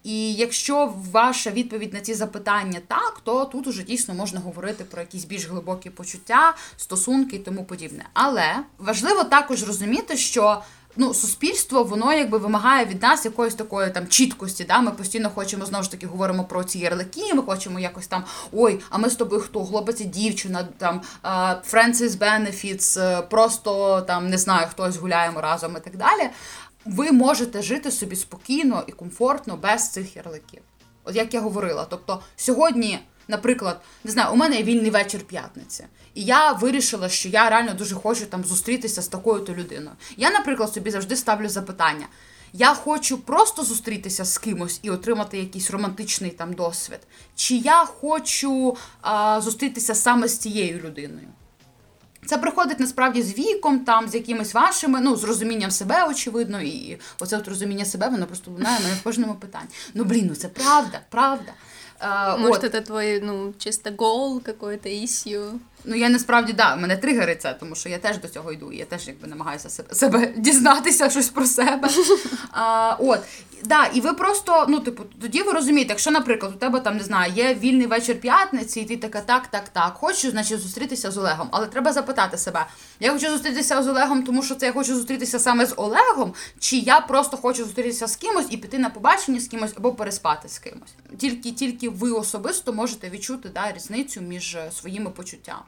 І 0.04 0.34
якщо 0.34 0.94
ваша 1.12 1.50
відповідь 1.50 1.92
на 1.92 2.00
ці 2.00 2.14
запитання 2.14 2.80
так, 2.86 3.20
то 3.24 3.44
тут 3.44 3.66
уже 3.66 3.82
дійсно 3.82 4.14
можна 4.14 4.40
говорити 4.40 4.84
про 4.84 5.00
якісь 5.00 5.24
більш 5.24 5.46
глибокі 5.48 5.90
почуття, 5.90 6.54
стосунки 6.76 7.36
і 7.36 7.38
тому 7.38 7.64
подібне. 7.64 8.04
Але 8.12 8.56
важливо 8.78 9.24
також 9.24 9.64
розуміти, 9.64 10.16
що 10.16 10.62
ну, 10.98 11.14
суспільство 11.14 11.82
воно 11.84 12.12
якби 12.12 12.38
вимагає 12.38 12.84
від 12.84 13.02
нас 13.02 13.24
якоїсь 13.24 13.54
такої 13.54 13.90
там 13.90 14.08
чіткості. 14.08 14.64
Да? 14.64 14.80
Ми 14.80 14.90
постійно 14.90 15.30
хочемо 15.30 15.66
знову 15.66 15.84
ж 15.84 15.90
таки 15.90 16.06
говоримо 16.06 16.44
про 16.44 16.64
ці 16.64 16.78
ярлики. 16.78 17.34
Ми 17.34 17.42
хочемо 17.42 17.80
якось 17.80 18.06
там 18.06 18.24
ой, 18.52 18.80
а 18.90 18.98
ми 18.98 19.10
з 19.10 19.16
тобою 19.16 19.42
хто? 19.42 19.64
Хлопець 19.64 20.00
і 20.00 20.04
дівчина, 20.04 20.68
там 20.78 21.00
benefits, 22.18 23.00
е, 23.00 23.22
просто 23.22 24.00
там 24.00 24.30
не 24.30 24.38
знаю, 24.38 24.66
хтось 24.70 24.96
гуляємо 24.96 25.40
разом 25.40 25.76
і 25.76 25.80
так 25.80 25.96
далі. 25.96 26.30
Ви 26.84 27.12
можете 27.12 27.62
жити 27.62 27.90
собі 27.90 28.16
спокійно 28.16 28.84
і 28.86 28.92
комфортно 28.92 29.56
без 29.56 29.90
цих 29.92 30.16
ярликів. 30.16 30.62
От 31.04 31.16
як 31.16 31.34
я 31.34 31.40
говорила, 31.40 31.86
тобто 31.90 32.20
сьогодні. 32.36 32.98
Наприклад, 33.28 33.80
не 34.04 34.10
знаю, 34.10 34.32
у 34.32 34.36
мене 34.36 34.56
є 34.56 34.62
вільний 34.62 34.90
вечір 34.90 35.20
п'ятниці, 35.20 35.86
і 36.14 36.24
я 36.24 36.52
вирішила, 36.52 37.08
що 37.08 37.28
я 37.28 37.50
реально 37.50 37.74
дуже 37.74 37.94
хочу 37.94 38.26
там 38.26 38.44
зустрітися 38.44 39.02
з 39.02 39.08
такою-то 39.08 39.54
людиною. 39.54 39.96
Я, 40.16 40.30
наприклад, 40.30 40.72
собі 40.72 40.90
завжди 40.90 41.16
ставлю 41.16 41.48
запитання: 41.48 42.06
я 42.52 42.74
хочу 42.74 43.18
просто 43.18 43.64
зустрітися 43.64 44.24
з 44.24 44.38
кимось 44.38 44.80
і 44.82 44.90
отримати 44.90 45.38
якийсь 45.38 45.70
романтичний 45.70 46.30
там 46.30 46.52
досвід, 46.52 47.00
чи 47.34 47.54
я 47.54 47.84
хочу 47.84 48.76
а, 49.00 49.40
зустрітися 49.40 49.94
саме 49.94 50.28
з 50.28 50.38
цією 50.38 50.80
людиною. 50.80 51.28
Це 52.26 52.38
приходить 52.38 52.80
насправді 52.80 53.22
з 53.22 53.38
віком, 53.38 53.78
там, 53.78 54.08
з 54.08 54.14
якимись 54.14 54.54
вашими, 54.54 55.00
ну, 55.00 55.16
з 55.16 55.24
розумінням 55.24 55.70
себе, 55.70 56.08
очевидно, 56.08 56.60
і 56.60 56.98
оце 57.20 57.36
от 57.36 57.48
розуміння 57.48 57.84
себе, 57.84 58.08
воно 58.08 58.26
просто 58.26 58.50
лунає 58.50 58.80
мене 58.80 58.94
в 58.94 59.02
кожному 59.02 59.34
питанні. 59.34 59.68
Ну, 59.94 60.04
блін, 60.04 60.26
ну 60.28 60.34
це 60.34 60.48
правда, 60.48 61.00
правда. 61.10 61.52
Может, 62.00 62.62
вот. 62.62 62.64
это 62.64 62.80
твой, 62.82 63.20
ну, 63.20 63.52
чисто 63.58 63.90
гол, 63.90 64.40
какой-то 64.40 64.88
issue? 64.88 65.58
Ну, 65.84 65.96
я 65.96 66.08
насправді 66.08 66.52
да, 66.52 66.76
мене 66.76 66.96
тригери 66.96 67.36
це, 67.36 67.52
тому 67.52 67.74
що 67.74 67.88
я 67.88 67.98
теж 67.98 68.18
до 68.18 68.28
цього 68.28 68.52
йду. 68.52 68.72
Я 68.72 68.84
теж 68.84 69.08
якби 69.08 69.28
намагаюся 69.28 69.70
себе, 69.70 69.94
себе 69.94 70.32
дізнатися 70.36 71.10
щось 71.10 71.28
про 71.28 71.46
себе. 71.46 71.88
А, 72.52 72.96
От, 72.98 73.20
да, 73.64 73.84
і 73.84 74.00
ви 74.00 74.12
просто, 74.12 74.66
ну, 74.68 74.80
типу, 74.80 75.02
тоді 75.20 75.42
ви 75.42 75.52
розумієте, 75.52 75.92
якщо, 75.92 76.10
наприклад, 76.10 76.52
у 76.56 76.58
тебе 76.58 76.80
там 76.80 76.96
не 76.96 77.04
знаю, 77.04 77.32
є 77.32 77.54
вільний 77.54 77.86
вечір 77.86 78.20
п'ятниці, 78.20 78.80
і 78.80 78.84
ти 78.84 78.96
така, 78.96 79.20
так, 79.20 79.46
так, 79.46 79.68
так, 79.68 79.94
хочу, 79.94 80.30
значить, 80.30 80.60
зустрітися 80.60 81.10
з 81.10 81.18
Олегом. 81.18 81.48
Але 81.50 81.66
треба 81.66 81.92
запитати 81.92 82.38
себе: 82.38 82.66
я 83.00 83.12
хочу 83.12 83.30
зустрітися 83.30 83.82
з 83.82 83.88
Олегом, 83.88 84.22
тому 84.22 84.42
що 84.42 84.54
це 84.54 84.66
я 84.66 84.72
хочу 84.72 84.94
зустрітися 84.94 85.38
саме 85.38 85.66
з 85.66 85.74
Олегом, 85.76 86.34
чи 86.58 86.76
я 86.76 87.00
просто 87.00 87.36
хочу 87.36 87.64
зустрітися 87.64 88.06
з 88.06 88.16
кимось 88.16 88.46
і 88.50 88.56
піти 88.56 88.78
на 88.78 88.90
побачення 88.90 89.40
з 89.40 89.48
кимось 89.48 89.72
або 89.76 89.92
переспати 89.92 90.48
з 90.48 90.58
кимось. 90.58 90.94
Тільки 91.18 91.52
тільки 91.52 91.88
ви 91.88 92.10
особисто 92.10 92.72
можете 92.72 93.10
відчути 93.10 93.48
да, 93.54 93.72
різницю 93.72 94.20
між 94.20 94.54
е, 94.54 94.70
своїми 94.72 95.10
почуттями. 95.10 95.67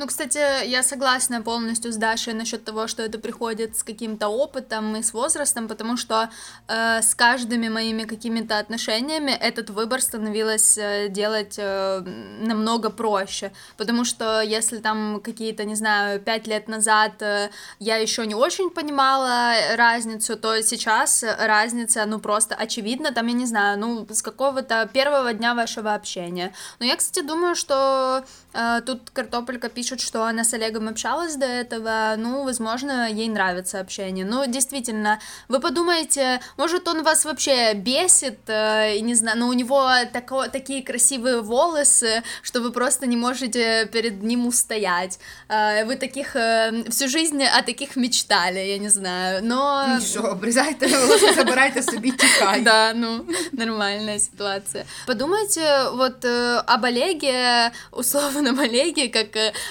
Ну, 0.00 0.06
кстати, 0.06 0.64
я 0.66 0.82
согласна 0.82 1.42
полностью 1.42 1.92
с 1.92 1.96
Дашей 1.96 2.32
насчет 2.32 2.64
того, 2.64 2.86
что 2.86 3.02
это 3.02 3.18
приходит 3.18 3.76
с 3.76 3.82
каким-то 3.82 4.28
опытом 4.28 4.96
и 4.96 5.02
с 5.02 5.12
возрастом, 5.12 5.68
потому 5.68 5.98
что 5.98 6.30
э, 6.68 7.02
с 7.02 7.14
каждыми 7.14 7.68
моими 7.68 8.04
какими-то 8.04 8.58
отношениями 8.58 9.30
этот 9.30 9.68
выбор 9.68 10.00
становилось 10.00 10.78
э, 10.78 11.08
делать 11.10 11.56
э, 11.58 12.00
намного 12.40 12.88
проще, 12.88 13.52
потому 13.76 14.06
что 14.06 14.40
если 14.40 14.78
там 14.78 15.20
какие-то, 15.22 15.64
не 15.64 15.74
знаю, 15.74 16.18
пять 16.18 16.46
лет 16.46 16.68
назад 16.68 17.20
э, 17.20 17.50
я 17.78 17.96
еще 17.96 18.26
не 18.26 18.34
очень 18.34 18.70
понимала 18.70 19.52
разницу, 19.76 20.36
то 20.36 20.62
сейчас 20.62 21.22
разница, 21.38 22.06
ну, 22.06 22.20
просто 22.20 22.54
очевидна, 22.54 23.12
там, 23.12 23.26
я 23.26 23.34
не 23.34 23.46
знаю, 23.46 23.78
ну, 23.78 24.06
с 24.08 24.22
какого-то 24.22 24.88
первого 24.94 25.34
дня 25.34 25.54
вашего 25.54 25.92
общения. 25.92 26.52
Но 26.78 26.86
я, 26.86 26.96
кстати, 26.96 27.22
думаю, 27.26 27.54
что 27.54 28.24
э, 28.54 28.80
тут 28.86 29.10
картопелька 29.10 29.68
пишет, 29.68 29.89
пишет, 29.90 30.06
что 30.06 30.24
она 30.24 30.44
с 30.44 30.54
Олегом 30.54 30.88
общалась 30.88 31.36
до 31.36 31.46
этого, 31.46 32.14
ну, 32.16 32.44
возможно, 32.44 33.10
ей 33.10 33.28
нравится 33.28 33.80
общение. 33.80 34.24
Ну, 34.24 34.46
действительно, 34.46 35.18
вы 35.48 35.60
подумаете, 35.60 36.40
может, 36.56 36.86
он 36.88 37.02
вас 37.02 37.24
вообще 37.24 37.74
бесит, 37.74 38.38
э, 38.46 38.98
не 39.00 39.14
знаю, 39.14 39.38
но 39.38 39.48
у 39.48 39.52
него 39.52 39.90
тако, 40.12 40.46
такие 40.46 40.82
красивые 40.82 41.40
волосы, 41.40 42.22
что 42.42 42.60
вы 42.60 42.70
просто 42.70 43.06
не 43.06 43.16
можете 43.16 43.86
перед 43.86 44.22
ним 44.22 44.46
устоять. 44.46 45.18
Э, 45.48 45.84
вы 45.84 45.96
таких 45.96 46.36
э, 46.36 46.84
всю 46.90 47.08
жизнь 47.08 47.42
о 47.42 47.62
таких 47.62 47.96
мечтали, 47.96 48.60
я 48.60 48.78
не 48.78 48.90
знаю, 48.90 49.44
но... 49.44 49.84
Ну 49.88 50.00
что, 50.00 50.30
обрезайте 50.30 50.86
волосы, 51.06 51.34
забирайте 51.34 51.82
себе 51.82 52.10
текай. 52.10 52.62
Да, 52.62 52.92
ну, 52.94 53.26
нормальная 53.52 54.20
ситуация. 54.20 54.86
Подумайте 55.06 55.60
вот 55.94 56.24
об 56.24 56.84
Олеге, 56.84 57.72
условном 57.92 58.60
Олеге, 58.60 59.08
как 59.08 59.28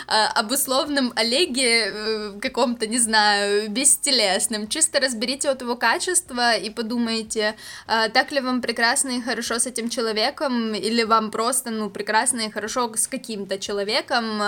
об 0.09 0.51
условном 0.51 1.13
Олеге 1.17 1.87
э, 1.87 2.41
каком-то, 2.41 2.87
не 2.87 2.99
знаю, 2.99 3.71
бестелесном. 3.71 4.69
Чисто 4.69 5.01
разберите 5.01 5.51
от 5.51 5.63
его 5.63 5.77
качества 5.77 6.55
и 6.57 6.71
подумайте, 6.71 7.55
так 7.87 8.33
ли 8.33 8.41
вам 8.41 8.61
прекрасно 8.61 9.11
и 9.11 9.23
хорошо 9.23 9.55
с 9.55 9.67
этим 9.67 9.89
человеком, 9.89 10.75
или 10.75 11.05
вам 11.05 11.31
просто, 11.31 11.71
ну, 11.71 11.91
прекрасно 11.91 12.41
и 12.41 12.51
хорошо 12.51 12.93
с 12.95 13.07
каким-то 13.07 13.59
человеком, 13.59 14.43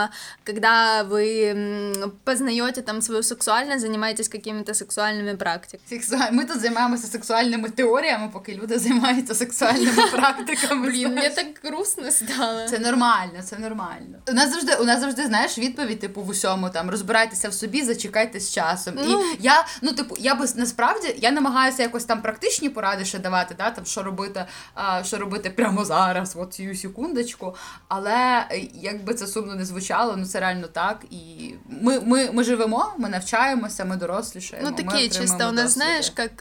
когда 0.45 1.05
вы 1.05 2.15
познаете 2.25 2.83
там 2.83 3.03
свою 3.03 3.23
сексуальность, 3.23 3.81
занимаетесь 3.81 4.29
какими-то 4.29 4.73
сексуальными 4.75 5.37
практиками. 5.37 5.83
Сексуаль... 5.89 6.33
Ми 6.33 6.45
тут 6.45 6.61
займаємося 6.61 7.07
сексуальними 7.07 7.71
теоріями, 7.71 8.31
поки 8.33 8.55
люди 8.55 8.79
займаються 8.79 9.35
сексуальними 9.35 10.07
практиками. 10.13 10.91
Блін, 10.91 11.15
мені 11.15 11.31
так 11.31 11.47
грустно 11.63 12.11
стало. 12.11 12.69
Це 12.69 12.79
нормально, 12.79 13.43
це 13.45 13.59
нормально. 13.59 14.19
У 14.29 14.33
нас 14.33 14.51
завжди, 14.51 14.75
у 14.75 14.85
нас 14.85 15.01
завжди, 15.01 15.27
знаєш, 15.27 15.50
відповідь, 15.58 16.00
типу, 16.00 16.22
в 16.22 16.30
усьому 16.30 16.70
там 16.70 16.90
розбирайтеся 16.90 17.50
в 17.50 17.54
собі, 17.54 17.84
зачекайте 17.84 18.40
з 18.40 18.54
часом. 18.54 18.94
Ну, 18.98 19.22
і 19.22 19.38
я, 19.40 19.66
ну, 19.82 19.92
типу, 19.92 20.16
я 20.20 20.36
би 20.36 20.46
насправді 20.56 21.16
я 21.18 21.32
намагаюся 21.32 21.84
якось 21.84 22.06
там 22.06 22.22
практичні 22.22 22.70
поради 22.70 23.06
ще 23.06 23.20
давати, 23.20 23.56
да, 23.58 23.72
там 23.72 23.86
що 23.86 24.04
робити, 24.04 24.46
а, 24.74 25.04
що 25.04 25.18
робити 25.18 25.50
прямо 25.50 25.86
зараз, 25.86 26.36
от 26.40 26.54
цю 26.54 26.76
секундочку. 26.76 27.56
Але 27.88 28.46
якби 28.74 29.14
це 29.14 29.28
сумно 29.28 29.56
не 29.56 29.66
звучало, 29.66 30.16
ну 30.18 30.26
це 30.26 30.40
реально 30.40 30.68
так. 30.68 31.06
І 31.12 31.54
ми 31.70 32.00
ми, 32.00 32.32
ми 32.32 32.44
живемо, 32.44 32.94
ми 32.98 33.10
навчаємося, 33.10 33.86
ми 33.86 33.96
дорослішаємо. 33.96 34.70
Ну 34.70 34.76
такі 34.76 35.10
чисто 35.10 35.50
у 35.50 35.52
нас, 35.52 35.72
знаєш, 35.72 36.12
як 36.18 36.36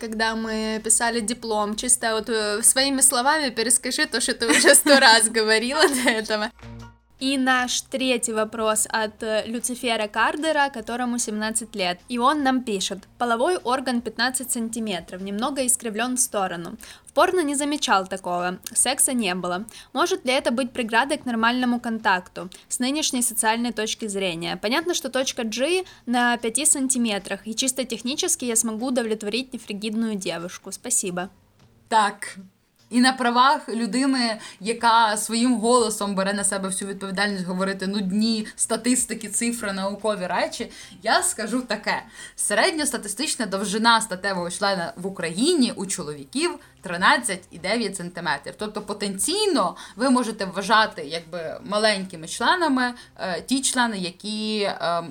коли 0.00 0.34
ми 0.34 0.80
писали 0.84 1.20
диплом, 1.20 1.76
чисто 1.76 2.06
от 2.16 2.30
своїми 2.66 3.02
словами 3.02 3.50
перескажи 3.50 4.06
то, 4.06 4.20
що 4.20 4.34
ти 4.34 4.46
вже 4.46 4.74
сто 4.74 5.00
раз 5.00 5.28
говорила 5.36 5.82
до 5.82 6.10
этого. 6.10 6.46
И 7.18 7.38
наш 7.38 7.80
третий 7.80 8.34
вопрос 8.34 8.86
от 8.90 9.22
э, 9.22 9.44
Люцифера 9.46 10.06
Кардера, 10.06 10.68
которому 10.68 11.18
17 11.18 11.74
лет. 11.74 11.98
И 12.10 12.18
он 12.18 12.42
нам 12.42 12.62
пишет. 12.62 13.08
Половой 13.16 13.56
орган 13.56 14.02
15 14.02 14.50
сантиметров, 14.50 15.22
немного 15.22 15.64
искривлен 15.64 16.16
в 16.16 16.20
сторону. 16.20 16.76
В 17.06 17.14
порно 17.14 17.40
не 17.40 17.54
замечал 17.54 18.06
такого, 18.06 18.58
секса 18.74 19.14
не 19.14 19.34
было. 19.34 19.64
Может 19.94 20.26
ли 20.26 20.32
это 20.32 20.50
быть 20.50 20.72
преградой 20.72 21.16
к 21.16 21.24
нормальному 21.24 21.80
контакту 21.80 22.50
с 22.68 22.80
нынешней 22.80 23.22
социальной 23.22 23.72
точки 23.72 24.08
зрения? 24.08 24.58
Понятно, 24.58 24.92
что 24.92 25.08
точка 25.08 25.44
G 25.44 25.84
на 26.04 26.36
5 26.36 26.68
сантиметрах, 26.68 27.46
и 27.46 27.54
чисто 27.54 27.84
технически 27.84 28.44
я 28.44 28.56
смогу 28.56 28.88
удовлетворить 28.88 29.54
нефригидную 29.54 30.16
девушку. 30.16 30.70
Спасибо. 30.70 31.30
Так, 31.88 32.36
І 32.90 33.00
на 33.00 33.12
правах 33.12 33.68
людини, 33.68 34.38
яка 34.60 35.16
своїм 35.16 35.54
голосом 35.54 36.14
бере 36.14 36.32
на 36.32 36.44
себе 36.44 36.68
всю 36.68 36.88
відповідальність 36.88 37.44
говорити 37.44 37.86
нудні 37.86 38.46
статистики, 38.56 39.28
цифри, 39.28 39.72
наукові 39.72 40.26
речі, 40.26 40.70
я 41.02 41.22
скажу 41.22 41.60
таке: 41.60 42.02
середньостатистична 42.36 43.46
довжина 43.46 44.00
статевого 44.00 44.50
члена 44.50 44.92
в 44.96 45.06
Україні 45.06 45.72
у 45.76 45.86
чоловіків 45.86 46.50
13,9 46.84 47.94
см. 47.94 48.28
Тобто 48.58 48.82
потенційно 48.82 49.76
ви 49.96 50.10
можете 50.10 50.44
вважати 50.44 51.02
якби 51.04 51.60
маленькими 51.64 52.28
членами 52.28 52.94
е, 53.18 53.42
ті 53.42 53.62
члени, 53.62 53.98
які. 53.98 54.60
Е, 54.60 55.02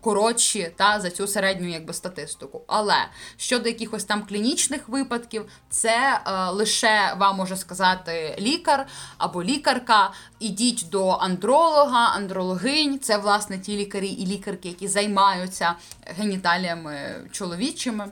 коротші 0.00 0.72
та 0.76 1.00
за 1.00 1.10
цю 1.10 1.26
середню 1.26 1.68
якби 1.68 1.94
статистику. 1.94 2.62
Але 2.66 2.96
щодо 3.36 3.68
якихось 3.68 4.04
там 4.04 4.22
клінічних 4.22 4.88
випадків, 4.88 5.46
це 5.70 6.20
е, 6.26 6.50
лише 6.50 7.14
вам 7.18 7.36
може 7.36 7.56
сказати 7.56 8.36
лікар 8.38 8.86
або 9.18 9.42
лікарка. 9.42 10.12
Ідіть 10.38 10.86
до 10.90 11.08
андролога, 11.08 12.12
андрологинь. 12.14 12.98
Це 12.98 13.16
власне 13.16 13.58
ті 13.58 13.76
лікарі 13.76 14.08
і 14.08 14.26
лікарки, 14.26 14.68
які 14.68 14.88
займаються 14.88 15.74
геніталіями 16.06 17.24
чоловічими. 17.32 18.10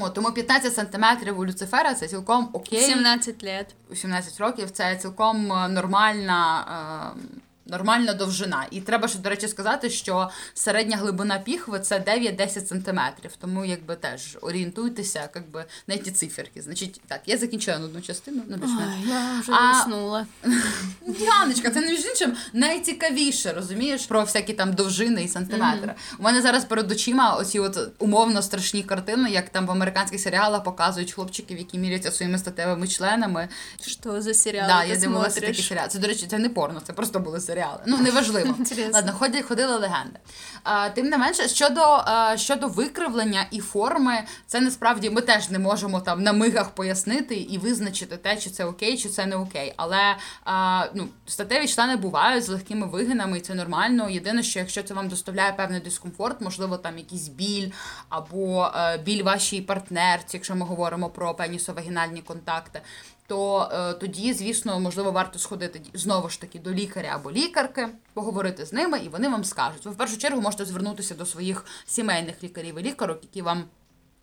О, 0.00 0.08
тому 0.10 0.32
15 0.32 0.74
сантиметрів 0.74 1.38
у 1.38 1.46
Люцифера 1.46 1.94
це 1.94 2.08
цілком 2.08 2.50
окей. 2.52 2.80
17 2.80 3.42
лет. 3.42 3.74
17 3.94 4.40
років 4.40 4.70
це 4.70 4.96
цілком 4.96 5.52
е, 5.52 5.68
нормальна. 5.68 6.64
Е, 7.16 7.47
нормальна 7.68 8.14
довжина. 8.14 8.66
І 8.70 8.80
треба 8.80 9.08
ще, 9.08 9.18
до 9.18 9.28
речі, 9.28 9.48
сказати, 9.48 9.90
що 9.90 10.30
середня 10.54 10.96
глибина 10.96 11.38
піхви 11.38 11.80
це 11.80 11.98
9-10 11.98 12.66
сантиметрів. 12.66 13.30
Тому 13.40 13.64
якби 13.64 13.94
теж 13.94 14.38
орієнтуйтеся, 14.40 15.28
якби 15.34 15.64
на 15.86 15.96
ті 15.96 16.10
циферки. 16.10 16.62
Значить, 16.62 17.00
так, 17.06 17.20
я 17.26 17.38
закінчила 17.38 17.76
одну 17.76 18.00
частину, 18.00 18.42
ну 18.48 18.56
більш 18.56 18.70
Ой, 18.70 19.08
Я 19.08 19.40
вже 19.40 19.52
а... 19.52 19.74
заснула. 19.74 20.26
Яночка, 21.40 21.70
це 21.70 21.80
не 21.80 21.90
між 21.90 22.04
іншим 22.04 22.36
найцікавіше, 22.52 23.52
розумієш, 23.52 24.06
про 24.06 24.20
всякі 24.20 24.52
там 24.52 24.72
довжини 24.72 25.24
і 25.24 25.28
сантиметри. 25.28 25.94
У 26.18 26.22
мене 26.22 26.42
зараз 26.42 26.64
перед 26.64 26.92
очима 26.92 27.34
оці 27.34 27.58
от 27.58 27.78
умовно 27.98 28.42
страшні 28.42 28.82
картини, 28.82 29.30
як 29.30 29.48
там 29.48 29.66
в 29.66 29.70
американських 29.70 30.20
серіалах 30.20 30.64
показують 30.64 31.12
хлопчиків, 31.12 31.58
які 31.58 31.78
міряться 31.78 32.10
своїми 32.10 32.38
статевими 32.38 32.88
членами. 32.88 33.48
Що 33.80 34.22
за 34.22 34.34
серіали? 34.34 34.68
Да, 34.68 34.84
я 34.84 34.96
дивилася 34.96 35.40
такі 35.40 35.62
серіали. 35.62 35.88
Це, 35.88 35.98
до 35.98 36.06
речі, 36.06 36.26
це 36.26 36.38
не 36.38 36.48
порно, 36.48 36.80
це 36.86 36.92
просто 36.92 37.20
були 37.20 37.40
серіали 37.40 37.57
серіали. 37.58 37.80
Ну 37.86 37.98
неважливо. 37.98 38.54
Ладно, 38.94 39.12
ходять, 39.12 39.44
ходили 39.44 39.76
легенди. 39.76 40.18
А, 40.64 40.88
Тим 40.88 41.06
не 41.06 41.18
менше, 41.18 41.48
щодо 41.48 41.80
а, 41.80 42.36
щодо 42.36 42.68
викривлення 42.68 43.46
і 43.50 43.60
форми, 43.60 44.24
це 44.46 44.60
насправді 44.60 45.10
ми 45.10 45.20
теж 45.20 45.50
не 45.50 45.58
можемо 45.58 46.00
там 46.00 46.22
на 46.22 46.32
мигах 46.32 46.70
пояснити 46.70 47.34
і 47.34 47.58
визначити 47.58 48.16
те, 48.16 48.36
чи 48.36 48.50
це 48.50 48.64
окей, 48.64 48.98
чи 48.98 49.08
це 49.08 49.26
не 49.26 49.36
окей. 49.36 49.74
Але 49.76 50.16
а, 50.44 50.86
ну, 50.94 51.08
статеві 51.26 51.68
члени 51.68 51.96
бувають 51.96 52.44
з 52.44 52.48
легкими 52.48 52.86
вигинами, 52.86 53.38
і 53.38 53.40
це 53.40 53.54
нормально. 53.54 54.10
Єдине, 54.10 54.42
що 54.42 54.58
якщо 54.58 54.82
це 54.82 54.94
вам 54.94 55.08
доставляє 55.08 55.52
певний 55.52 55.80
дискомфорт, 55.80 56.40
можливо, 56.40 56.76
там 56.76 56.98
якийсь 56.98 57.28
біль 57.28 57.70
або 58.08 58.70
а, 58.74 58.96
біль 58.96 59.22
вашій 59.22 59.60
партнерці, 59.60 60.36
якщо 60.36 60.54
ми 60.54 60.66
говоримо 60.66 61.10
про 61.10 61.32
пенісо-вагінальні 61.32 62.22
контакти 62.22 62.80
то 63.28 63.70
е, 63.72 63.94
тоді, 63.94 64.32
звісно, 64.32 64.80
можливо, 64.80 65.10
варто 65.10 65.38
сходити 65.38 65.80
знову 65.94 66.28
ж 66.28 66.40
таки 66.40 66.58
до 66.58 66.72
лікаря 66.72 67.10
або 67.14 67.32
лікарки, 67.32 67.88
поговорити 68.14 68.66
з 68.66 68.72
ними, 68.72 68.98
і 68.98 69.08
вони 69.08 69.28
вам 69.28 69.44
скажуть. 69.44 69.84
Ви 69.84 69.90
в 69.90 69.96
першу 69.96 70.18
чергу 70.18 70.40
можете 70.40 70.64
звернутися 70.64 71.14
до 71.14 71.26
своїх 71.26 71.64
сімейних 71.86 72.44
лікарів 72.44 72.78
і 72.78 72.82
лікарок, 72.82 73.18
які 73.22 73.42
вам. 73.42 73.64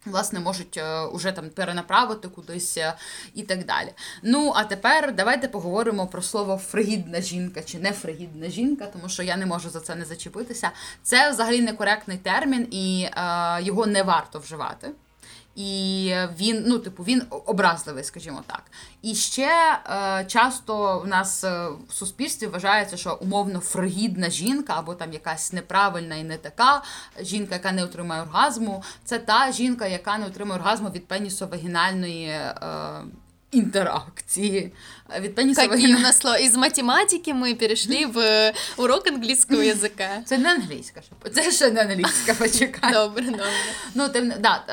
Власне, 0.06 0.40
можуть 0.40 0.78
е, 0.78 1.06
уже 1.06 1.32
там 1.32 1.50
перенаправити 1.50 2.28
кудись 2.28 2.78
е, 2.78 2.94
і 3.34 3.44
так 3.44 3.66
далі. 3.66 3.94
Ну, 4.24 4.54
а 4.56 4.64
тепер 4.64 5.16
давайте 5.16 5.48
поговоримо 5.48 6.08
про 6.08 6.22
слово 6.22 6.58
фригідна 6.58 7.22
жінка 7.22 7.62
чи 7.62 7.80
не 7.80 7.92
фригідна 7.92 8.50
жінка, 8.50 8.86
тому 8.86 9.10
що 9.10 9.24
я 9.24 9.38
не 9.38 9.46
можу 9.46 9.70
за 9.70 9.80
це 9.80 9.96
не 9.96 10.06
зачепитися. 10.06 10.72
Це 11.04 11.32
взагалі 11.32 11.62
некоректний 11.62 12.18
термін, 12.18 12.68
і 12.72 13.08
е, 13.12 13.64
його 13.64 13.86
не 13.86 14.04
варто 14.04 14.40
вживати. 14.40 14.92
І 15.56 16.14
він, 16.40 16.64
ну, 16.68 16.80
типу, 16.80 17.04
він 17.04 17.24
образливий, 17.30 18.04
скажімо 18.04 18.44
так. 18.48 18.64
І 19.02 19.16
ще 19.16 19.80
е, 19.90 20.26
часто 20.28 21.00
в 21.00 21.08
нас 21.08 21.44
е, 21.44 21.68
в 21.90 21.94
суспільстві 21.94 22.48
вважається, 22.48 22.98
що 22.98 23.18
умовно 23.22 23.60
фригідна 23.60 24.30
жінка, 24.30 24.74
або 24.78 24.94
там 24.94 25.14
якась 25.14 25.54
неправильна 25.54 26.16
і 26.16 26.24
не 26.24 26.38
така 26.38 26.84
жінка, 27.22 27.56
яка 27.56 27.72
не 27.72 27.84
отримає 27.84 28.22
оргазму, 28.22 28.84
це 29.06 29.20
та 29.20 29.52
жінка, 29.52 29.88
яка 29.88 30.18
не 30.18 30.26
отримує 30.26 30.60
оргазму 30.60 30.90
від 30.90 31.08
пенісо-вагінальної. 31.08 32.28
Е, 32.30 33.04
интеракции. 33.56 34.72
Від 35.20 35.36
пенісового 35.36 35.74
Какие 35.74 35.96
у 35.96 36.00
нас 36.00 36.18
слова? 36.18 36.38
Із 36.38 36.56
математики 36.56 37.34
ми 37.34 37.56
перейшли 37.56 38.06
в 38.06 38.18
э, 38.18 38.54
урок 38.78 39.08
англійського 39.08 39.64
язика. 39.64 40.10
Це 40.26 40.38
не 40.38 40.54
англійська, 40.54 41.02
це 41.34 41.52
ще 41.52 41.72
не 41.72 41.82
англійська, 41.82 42.34
почекай. 42.40 42.94
Добре, 42.94 43.24
добре. 43.24 43.46
Ну, 43.94 44.10
тим, 44.10 44.34
да, 44.40 44.64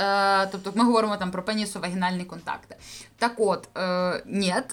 е, 0.44 0.48
тобто 0.52 0.72
ми 0.74 0.84
говоримо 0.84 1.16
там 1.16 1.30
про 1.30 1.42
пенісовагінальні 1.42 2.24
контакти. 2.24 2.76
Так 3.18 3.32
от, 3.36 3.68
е, 3.78 4.22
ні. 4.26 4.54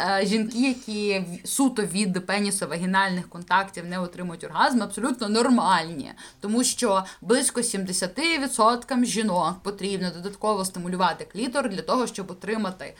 Е, 0.00 0.26
жінки, 0.26 0.68
які 0.68 1.24
суто 1.44 1.82
від 1.82 2.16
пенісо-вагінальних 2.16 3.28
контактів 3.28 3.86
не 3.86 3.98
отримують 3.98 4.44
оргазм, 4.44 4.82
абсолютно 4.82 5.28
нормальні, 5.28 6.12
тому 6.40 6.64
що 6.64 7.04
близько 7.20 7.60
70% 7.60 9.04
жінок 9.04 9.54
потрібно 9.62 10.10
додатково 10.10 10.64
стимулювати 10.64 11.24
клітор 11.32 11.68
для 11.68 11.82
того, 11.82 12.06
щоб 12.06 12.30
отримати 12.30 12.84
е, 12.84 12.94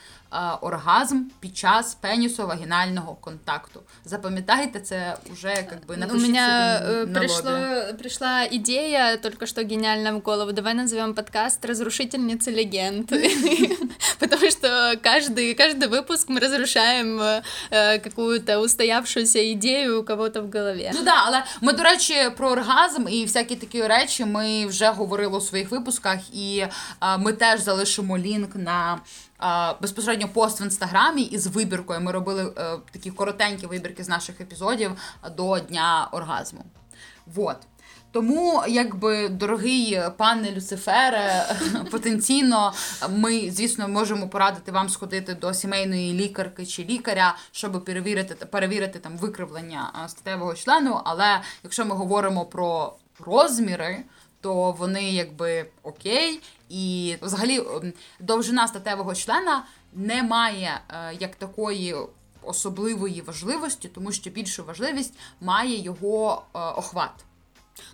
оргазм 0.61 1.23
під 1.39 1.52
час 1.54 1.96
пенісо-вагінального 2.02 3.16
контакту. 3.20 3.80
Запам'ятайте 4.04 4.80
це 4.80 5.16
вже 5.32 5.48
якби 5.48 5.96
напишіть 5.96 6.24
У 6.24 6.28
меня 6.28 6.82
собі 6.82 7.14
пришло, 7.14 7.50
пришла 7.98 8.46
идея 8.52 9.16
только 9.16 9.46
что 9.46 9.62
гениальная 9.62 10.12
в 10.12 10.20
голову. 10.20 10.52
Давай 10.52 10.74
назовем 10.74 11.14
подкаст 11.14 11.64
«Разрушительницы 11.64 12.50
легенд». 12.50 13.12
Потому 14.18 14.38
потому 14.38 14.50
что 14.50 14.98
каждый, 15.02 15.54
каждый 15.54 15.88
выпуск 15.88 16.28
мы 16.28 16.40
разрушаем 16.40 17.20
э, 17.70 17.98
какую-то 17.98 18.60
устоявшуюся 18.60 19.38
ідею 19.38 20.00
у 20.00 20.04
кого-то 20.04 20.42
в 20.42 20.50
голові. 20.50 20.90
Ну 20.94 21.02
да, 21.04 21.14
але 21.26 21.44
ми, 21.60 21.72
до 21.72 21.82
речі, 21.82 22.14
про 22.36 22.50
оргазм 22.50 23.08
і 23.08 23.24
всякі 23.24 23.56
такі 23.56 23.86
речі 23.86 24.24
ми 24.24 24.66
вже 24.66 24.90
говорили 24.90 25.38
у 25.38 25.40
своїх 25.40 25.70
випусках, 25.70 26.18
і 26.32 26.58
е, 26.58 27.18
ми 27.18 27.32
теж 27.32 27.60
залишимо 27.60 28.18
лінк 28.18 28.56
на. 28.56 28.98
Е, 29.43 29.75
безпосередньо 29.81 30.27
пост 30.27 30.61
в 30.61 30.63
інстаграмі 30.63 31.21
із 31.21 31.47
вибіркою 31.47 32.01
ми 32.01 32.11
робили 32.11 32.53
е, 32.57 32.77
такі 32.91 33.11
коротенькі 33.11 33.67
вибірки 33.67 34.03
з 34.03 34.09
наших 34.09 34.41
епізодів 34.41 34.91
до 35.37 35.59
дня 35.59 36.07
оргазму. 36.11 36.65
Вот. 37.25 37.57
Тому, 38.11 38.63
якби 38.67 39.29
дорогий 39.29 40.01
пане 40.17 40.51
Люцифере, 40.51 41.55
потенційно 41.91 42.73
ми, 43.09 43.51
звісно, 43.51 43.87
можемо 43.87 44.27
порадити 44.27 44.71
вам 44.71 44.89
сходити 44.89 45.33
до 45.33 45.53
сімейної 45.53 46.13
лікарки 46.13 46.65
чи 46.65 46.83
лікаря, 46.83 47.35
щоб 47.51 47.85
перевірити 47.85 48.45
перевірити 48.45 48.99
там 48.99 49.17
викривлення 49.17 50.07
статевого 50.07 50.53
члену. 50.53 51.01
Але 51.05 51.41
якщо 51.63 51.85
ми 51.85 51.95
говоримо 51.95 52.45
про 52.45 52.93
розміри, 53.19 54.03
то 54.41 54.71
вони 54.71 55.11
якби 55.11 55.65
окей, 55.83 56.41
і 56.73 57.17
взагалі 57.21 57.63
довжина 58.19 58.67
статевого 58.67 59.15
члена 59.15 59.65
не 59.93 60.23
має 60.23 60.79
е, 60.89 61.13
як 61.19 61.35
такої. 61.35 61.95
Особливої 62.45 63.21
важливості, 63.21 63.87
тому 63.87 64.11
що 64.11 64.29
більшу 64.29 64.63
важливість 64.63 65.13
має 65.41 65.81
його 65.81 66.43
е, 66.55 66.59
охват. 66.59 67.11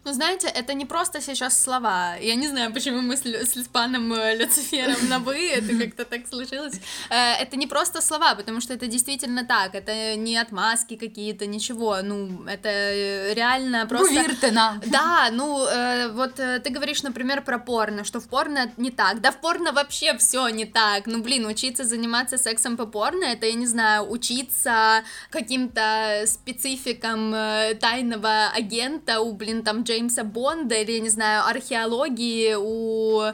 Ну, 0.05 0.13
знаете, 0.13 0.47
это 0.47 0.73
не 0.73 0.85
просто 0.85 1.21
сейчас 1.21 1.61
слова. 1.61 2.15
Я 2.15 2.35
не 2.35 2.47
знаю, 2.47 2.73
почему 2.73 3.01
мы 3.01 3.15
с, 3.17 3.23
с 3.23 3.67
паном 3.67 4.13
э, 4.13 4.35
Люцифером 4.35 5.09
на 5.09 5.19
«вы», 5.19 5.49
это 5.49 5.77
как-то 5.77 6.05
так 6.05 6.27
случилось. 6.27 6.79
Э, 7.09 7.33
это 7.41 7.57
не 7.57 7.67
просто 7.67 8.01
слова, 8.01 8.35
потому 8.35 8.61
что 8.61 8.73
это 8.73 8.87
действительно 8.87 9.45
так. 9.45 9.75
Это 9.75 10.15
не 10.15 10.37
отмазки 10.37 10.95
какие-то, 10.95 11.45
ничего. 11.45 11.97
Ну, 12.01 12.45
это 12.45 12.69
э, 12.69 13.33
реально 13.33 13.85
просто... 13.87 14.15
Поверьте 14.15 14.51
нам. 14.51 14.81
Да, 14.85 15.29
ну, 15.31 15.67
вот 16.13 16.35
ты 16.35 16.69
говоришь, 16.69 17.03
например, 17.03 17.43
про 17.43 17.59
порно, 17.59 18.03
что 18.03 18.19
в 18.19 18.27
порно 18.27 18.71
не 18.77 18.91
так. 18.91 19.21
Да 19.21 19.31
в 19.31 19.41
порно 19.41 19.71
вообще 19.71 20.17
все 20.17 20.47
не 20.49 20.65
так. 20.65 21.05
Ну, 21.05 21.21
блин, 21.21 21.45
учиться 21.45 21.83
заниматься 21.83 22.37
сексом 22.37 22.77
по 22.77 22.85
порно, 22.85 23.25
это, 23.25 23.45
я 23.45 23.53
не 23.53 23.67
знаю, 23.67 24.09
учиться 24.09 25.03
каким-то 25.29 26.23
спецификам 26.25 27.31
тайного 27.79 28.49
агента 28.55 29.19
у, 29.19 29.33
блин, 29.33 29.63
там 29.69 29.83
Джеймса 29.83 30.23
Бонда 30.23 30.75
или, 30.75 30.93
я 30.93 30.99
не 30.99 31.09
знаю, 31.09 31.45
археологии 31.45 32.55
у 32.57 33.21
э, 33.21 33.33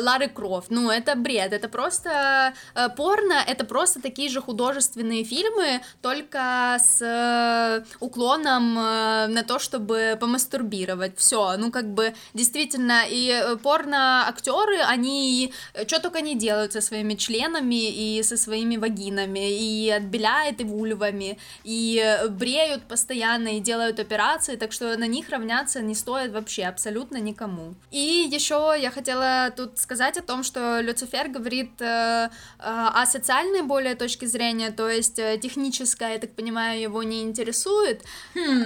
Лары 0.00 0.28
Крофт. 0.28 0.70
Ну, 0.70 0.90
это 0.90 1.14
бред, 1.14 1.52
это 1.52 1.68
просто 1.68 2.52
э, 2.74 2.88
порно, 2.96 3.34
это 3.46 3.64
просто 3.64 4.02
такие 4.02 4.28
же 4.28 4.40
художественные 4.40 5.22
фильмы, 5.22 5.80
только 6.02 6.78
с 6.80 7.00
э, 7.00 7.84
уклоном 8.00 8.76
э, 8.76 9.26
на 9.28 9.44
то, 9.44 9.60
чтобы 9.60 10.18
помастурбировать. 10.20 11.16
Все, 11.16 11.56
ну, 11.56 11.70
как 11.70 11.86
бы, 11.94 12.12
действительно, 12.34 13.04
и 13.08 13.30
э, 13.30 13.56
порно-актеры, 13.56 14.80
они 14.80 15.52
э, 15.74 15.86
что 15.86 16.00
только 16.00 16.22
не 16.22 16.34
делают 16.34 16.72
со 16.72 16.80
своими 16.80 17.14
членами 17.14 17.88
и 17.88 18.22
со 18.24 18.36
своими 18.36 18.76
вагинами, 18.76 19.48
и 19.52 19.90
отбеляют 19.90 20.60
и 20.60 20.64
вульвами, 20.64 21.38
и 21.62 22.02
э, 22.04 22.26
бреют 22.26 22.82
постоянно, 22.88 23.56
и 23.56 23.60
делают 23.60 24.00
операции, 24.00 24.56
так 24.56 24.72
что 24.72 24.96
на 24.96 25.06
них 25.06 25.28
равняться 25.28 25.67
не 25.76 25.94
стоит 25.94 26.32
вообще 26.32 26.64
абсолютно 26.64 27.18
никому. 27.18 27.74
И 27.90 28.28
еще 28.36 28.74
я 28.78 28.90
хотела 28.90 29.50
тут 29.56 29.78
сказать 29.78 30.18
о 30.18 30.22
том, 30.22 30.42
что 30.44 30.80
Люцифер 30.80 31.28
говорит 31.28 31.80
э, 31.80 31.84
э, 31.84 32.28
о 32.60 33.06
социальной 33.06 33.62
более 33.62 33.94
точки 33.94 34.26
зрения, 34.26 34.70
то 34.70 34.88
есть 34.88 35.18
э, 35.18 35.38
техническая, 35.38 36.12
я 36.12 36.18
так 36.18 36.34
понимаю, 36.34 36.80
его 36.80 37.02
не 37.02 37.22
интересует. 37.22 38.04
Хм. 38.34 38.64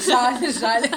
Жаль, 0.06 0.52
жаль. 0.52 0.90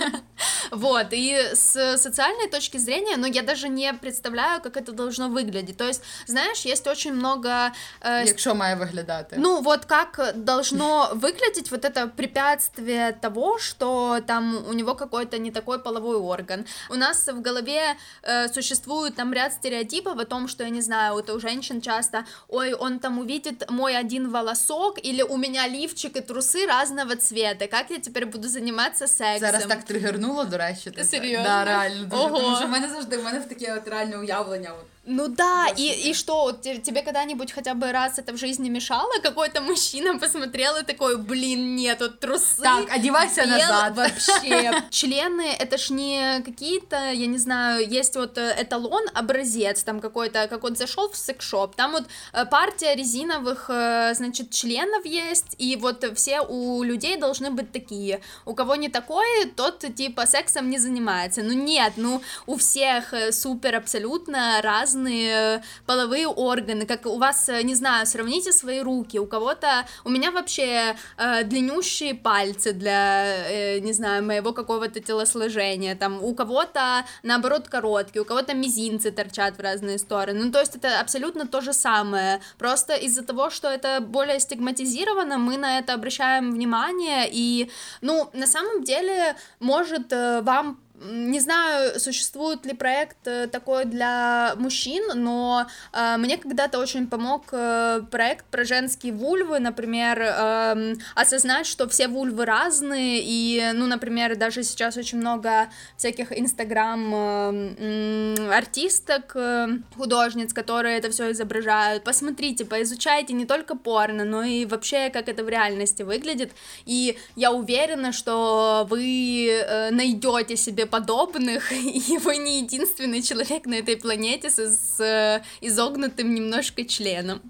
Вот, 0.72 1.08
и 1.12 1.34
с 1.54 1.98
социальной 1.98 2.50
точки 2.50 2.78
зрения, 2.78 3.18
ну, 3.18 3.28
я 3.28 3.42
даже 3.42 3.70
не 3.70 3.94
представляю, 3.94 4.62
как 4.62 4.78
это 4.78 4.92
должно 4.92 5.30
выглядеть. 5.30 5.78
То 5.78 5.88
есть, 5.88 6.04
знаешь, 6.28 6.66
есть 6.66 6.88
очень 6.88 7.14
много... 7.14 7.72
Э, 8.02 8.26
Якщо 8.26 8.56
має 8.56 8.76
виглядати. 8.76 9.36
Ну, 9.40 9.62
вот 9.62 9.86
как 9.86 10.34
должно 10.36 11.10
выглядеть 11.14 11.72
вот 11.72 11.86
это 11.86 12.08
препятствие 12.08 13.12
того, 13.22 13.58
что 13.60 14.20
там 14.26 14.66
у 14.70 14.74
него 14.74 14.87
какой-то 14.96 15.38
не 15.38 15.52
такой 15.52 15.80
половой 15.80 16.18
орган. 16.18 16.66
У 16.90 16.96
нас 16.96 17.28
в 17.28 17.42
голове 17.42 17.96
э, 18.24 18.48
существует 18.54 19.16
там 19.16 19.34
ряд 19.34 19.54
стереотипов 19.54 20.20
о 20.20 20.26
том, 20.26 20.48
что, 20.48 20.64
я 20.64 20.70
не 20.70 20.82
знаю, 20.82 21.14
вот 21.14 21.30
у 21.30 21.40
женщин 21.40 21.82
часто, 21.82 22.26
ой, 22.48 22.74
он 22.74 23.00
там 23.00 23.20
увидит 23.20 23.70
мой 23.70 23.98
один 23.98 24.32
волосок, 24.32 25.00
или 25.06 25.24
у 25.24 25.38
меня 25.38 25.68
лифчик 25.68 26.18
и 26.18 26.22
трусы 26.22 26.66
разного 26.66 27.16
цвета, 27.16 27.68
как 27.68 27.90
я 27.90 28.00
теперь 28.00 28.26
буду 28.26 28.48
заниматься 28.48 29.08
сексом? 29.08 29.40
Зараз 29.40 29.66
так 29.66 29.84
тригернуло, 29.84 30.46
до 30.46 30.58
речі. 30.58 30.92
Серйозно? 31.04 31.44
Да, 31.44 31.66
реально. 31.66 32.06
Дуже, 32.06 32.24
Ого. 32.24 32.40
Тому 32.40 32.56
що 32.56 32.66
в 32.66 32.70
мене 32.70 32.90
завжди, 32.90 33.18
в 33.18 33.24
мене 33.24 33.40
таке 33.40 33.74
от 33.76 33.88
реальне 33.88 34.18
уявлення. 34.18 34.72
От. 34.72 34.86
Ну 35.10 35.30
да, 35.30 35.68
и, 35.78 36.10
и 36.10 36.14
что, 36.14 36.52
тебе 36.52 37.02
когда-нибудь 37.02 37.54
хотя 37.54 37.74
бы 37.74 37.94
раз 37.94 38.20
это 38.20 38.34
в 38.34 38.38
жизни 38.38 38.68
мешало? 38.68 39.10
Какой-то 39.24 39.62
мужчина 39.62 40.20
посмотрел 40.20 40.76
и 40.76 40.84
такой, 40.84 41.18
блин, 41.18 41.76
нет, 41.76 42.00
тут 42.00 42.20
трусы. 42.20 42.62
Так, 42.62 42.92
одевайся 42.92 43.46
бел, 43.46 43.52
назад. 43.52 43.96
Вообще. 43.96 44.84
Члены, 44.90 45.56
это 45.58 45.78
ж 45.78 45.92
не 45.92 46.42
какие-то, 46.44 47.12
я 47.14 47.26
не 47.26 47.38
знаю, 47.38 47.88
есть 47.88 48.18
вот 48.18 48.38
э, 48.38 48.54
эталон, 48.62 49.06
образец, 49.14 49.82
там 49.84 50.02
какой-то, 50.02 50.50
как 50.50 50.64
вот 50.64 50.78
зашел 50.78 51.10
в 51.10 51.16
секшоп, 51.16 51.76
там 51.76 51.94
вот 51.94 52.04
э, 52.34 52.46
партия 52.46 52.94
резиновых, 52.94 53.70
э, 53.70 54.14
значит, 54.14 54.52
членов 54.52 55.06
есть, 55.06 55.56
и 55.58 55.78
вот 55.78 56.04
все 56.18 56.42
у 56.42 56.84
людей 56.84 57.16
должны 57.16 57.50
быть 57.50 57.72
такие. 57.72 58.20
У 58.44 58.54
кого 58.54 58.76
не 58.76 58.90
такое, 58.90 59.50
тот 59.56 59.86
типа 59.96 60.26
сексом 60.26 60.70
не 60.70 60.80
занимается. 60.80 61.44
Ну 61.44 61.54
нет, 61.54 61.94
ну 61.96 62.22
у 62.46 62.58
всех 62.58 63.14
супер 63.32 63.76
абсолютно 63.76 64.62
разные 64.62 64.97
разные 64.98 65.64
половые 65.86 66.28
органы, 66.28 66.86
как 66.86 67.06
у 67.06 67.18
вас, 67.18 67.50
э, 67.50 67.64
не 67.64 67.76
знаю, 67.76 68.06
сравните 68.06 68.52
свои 68.52 68.82
руки, 68.82 69.20
у 69.20 69.26
кого-то, 69.26 69.86
у 70.04 70.10
меня 70.10 70.32
вообще 70.32 70.96
э, 71.18 71.44
длиннющие 71.44 72.14
пальцы 72.14 72.74
для, 72.74 73.48
э, 73.50 73.80
не 73.80 73.94
знаю, 73.94 74.24
моего 74.24 74.54
какого-то 74.54 75.00
телосложения, 75.00 75.96
там, 75.96 76.24
у 76.24 76.34
кого-то, 76.34 77.06
наоборот, 77.24 77.68
короткие, 77.68 78.22
у 78.22 78.26
кого-то 78.26 78.54
мизинцы 78.54 79.12
торчат 79.12 79.58
в 79.58 79.62
разные 79.62 79.98
стороны, 79.98 80.46
ну, 80.46 80.52
то 80.52 80.60
есть 80.60 80.76
это 80.76 81.00
абсолютно 81.00 81.48
то 81.48 81.62
же 81.62 81.74
самое, 81.74 82.42
просто 82.58 82.96
из-за 82.96 83.24
того, 83.24 83.50
что 83.50 83.68
это 83.68 84.02
более 84.02 84.40
стигматизировано, 84.40 85.38
мы 85.38 85.58
на 85.58 85.80
это 85.80 85.94
обращаем 85.94 86.52
внимание, 86.52 87.28
и, 87.32 87.70
ну, 88.02 88.30
на 88.34 88.48
самом 88.48 88.84
деле, 88.84 89.36
может 89.60 90.12
э, 90.12 90.42
вам 90.42 90.78
не 91.00 91.40
знаю, 91.40 92.00
существует 92.00 92.66
ли 92.66 92.74
проект 92.74 93.28
э, 93.28 93.46
такой 93.48 93.86
для 93.86 94.56
мужчин, 94.58 95.04
но 95.14 95.68
э, 95.94 96.18
мне 96.18 96.38
когда-то 96.38 96.80
очень 96.80 97.06
помог 97.08 97.44
э, 97.52 98.02
проект 98.10 98.46
про 98.46 98.66
женские 98.66 99.14
вульвы, 99.14 99.60
например, 99.60 100.20
э, 100.20 100.96
осознать, 101.14 101.68
что 101.68 101.88
все 101.88 102.08
вульвы 102.08 102.46
разные, 102.46 103.22
и, 103.24 103.74
ну, 103.76 103.86
например, 103.86 104.36
даже 104.38 104.64
сейчас 104.64 104.98
очень 104.98 105.20
много 105.20 105.70
всяких 105.98 106.36
инстаграм-артисток, 106.38 109.36
э, 109.36 109.40
э, 109.40 109.68
художниц, 109.96 110.52
которые 110.52 110.98
это 110.98 111.12
все 111.12 111.32
изображают. 111.32 112.04
Посмотрите, 112.04 112.66
поизучайте 112.66 113.34
не 113.34 113.46
только 113.46 113.76
порно, 113.76 114.24
но 114.24 114.42
и 114.42 114.66
вообще, 114.66 115.12
как 115.12 115.30
это 115.30 115.44
в 115.44 115.50
реальности 115.50 116.02
выглядит, 116.02 116.54
и 116.86 117.20
я 117.36 117.52
уверена, 117.52 118.12
что 118.12 118.88
вы 118.90 119.48
э, 119.48 119.92
найдете 119.92 120.58
себе 120.58 120.87
подобных, 120.87 121.73
и 121.73 122.19
вы 122.19 122.37
не 122.37 122.61
единственный 122.61 123.23
человек 123.23 123.67
на 123.67 123.75
этой 123.75 123.97
планете 123.97 124.51
с, 124.51 124.59
с 124.59 125.01
э, 125.01 125.43
изогнутым 125.61 126.35
немножко 126.35 126.85
членом. 126.85 127.41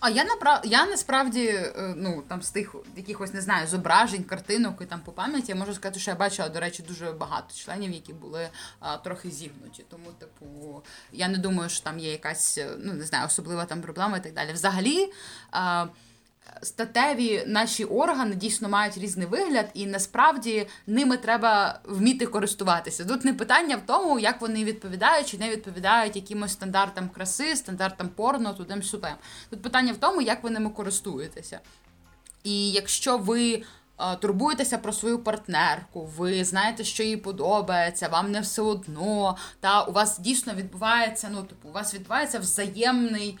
А 0.00 0.10
я 0.10 0.24
направ... 0.24 0.60
я 0.64 0.86
насправді 0.86 1.44
е, 1.46 1.94
ну 1.96 2.22
там 2.28 2.42
з 2.42 2.50
тих 2.50 2.74
якихось 2.96 3.34
не 3.34 3.40
знаю 3.40 3.66
зображень, 3.66 4.24
картинок 4.24 4.78
і 4.82 4.84
там 4.84 5.00
по 5.00 5.12
пам'яті 5.12 5.44
я 5.48 5.54
можу 5.54 5.74
сказати, 5.74 6.00
що 6.00 6.10
я 6.10 6.16
бачила, 6.16 6.48
до 6.48 6.60
речі, 6.60 6.82
дуже 6.88 7.12
багато 7.12 7.54
членів, 7.54 7.92
які 7.92 8.12
були 8.12 8.48
а, 8.80 8.96
трохи 8.96 9.30
зігнуті. 9.30 9.84
Тому, 9.90 10.06
типу, 10.18 10.82
я 11.12 11.28
не 11.28 11.38
думаю, 11.38 11.70
що 11.70 11.84
там 11.84 11.98
є 11.98 12.10
якась 12.10 12.58
ну 12.78 12.92
не 12.92 13.04
знаю, 13.04 13.26
особлива 13.26 13.64
там 13.64 13.82
проблема 13.82 14.16
і 14.16 14.22
так 14.22 14.34
далі. 14.34 14.52
Взагалі. 14.52 15.12
А, 15.50 15.86
статеві 16.61 17.43
наші 17.47 17.85
органи 17.85 18.35
дійсно 18.35 18.69
мають 18.69 18.97
різний 18.97 19.27
вигляд, 19.27 19.69
і 19.73 19.85
насправді 19.85 20.67
ними 20.87 21.17
треба 21.17 21.79
вміти 21.83 22.25
користуватися. 22.25 23.05
Тут 23.05 23.25
не 23.25 23.33
питання 23.33 23.75
в 23.75 23.85
тому, 23.85 24.19
як 24.19 24.41
вони 24.41 24.63
відповідають 24.63 25.27
чи 25.27 25.37
не 25.37 25.49
відповідають 25.49 26.15
якимось 26.15 26.51
стандартам 26.51 27.09
краси, 27.09 27.55
стандартам 27.55 28.09
порно, 28.09 28.53
тудем 28.53 28.83
сюдем. 28.83 29.15
Тут 29.49 29.61
питання 29.61 29.93
в 29.93 29.97
тому, 29.97 30.21
як 30.21 30.43
ви 30.43 30.49
ними 30.49 30.69
користуєтеся. 30.69 31.59
І 32.43 32.71
якщо 32.71 33.17
ви. 33.17 33.63
Турбуєтеся 34.19 34.77
про 34.77 34.93
свою 34.93 35.19
партнерку, 35.19 36.05
ви 36.17 36.43
знаєте, 36.43 36.83
що 36.83 37.03
їй 37.03 37.17
подобається, 37.17 38.07
вам 38.07 38.31
не 38.31 38.41
все 38.41 38.61
одно. 38.61 39.37
Та 39.59 39.83
у 39.83 39.91
вас 39.91 40.19
дійсно 40.19 40.53
відбувається, 40.53 41.29
ну 41.31 41.43
типу, 41.43 41.69
у 41.69 41.71
вас 41.71 41.93
відбувається 41.93 42.39
взаємний 42.39 43.39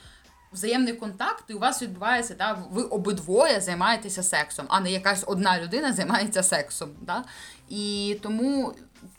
взаємний 0.53 0.93
контакт, 0.93 1.43
і 1.47 1.53
у 1.53 1.59
вас 1.59 1.81
відбувається, 1.81 2.35
да, 2.37 2.63
ви 2.71 2.83
обидвоє 2.83 3.61
займаєтеся 3.61 4.23
сексом, 4.23 4.65
а 4.69 4.79
не 4.79 4.91
якась 4.91 5.23
одна 5.27 5.61
людина 5.61 5.93
займається 5.93 6.43
сексом. 6.43 6.89
Да? 7.01 7.23
І 7.69 8.17
тому 8.21 8.73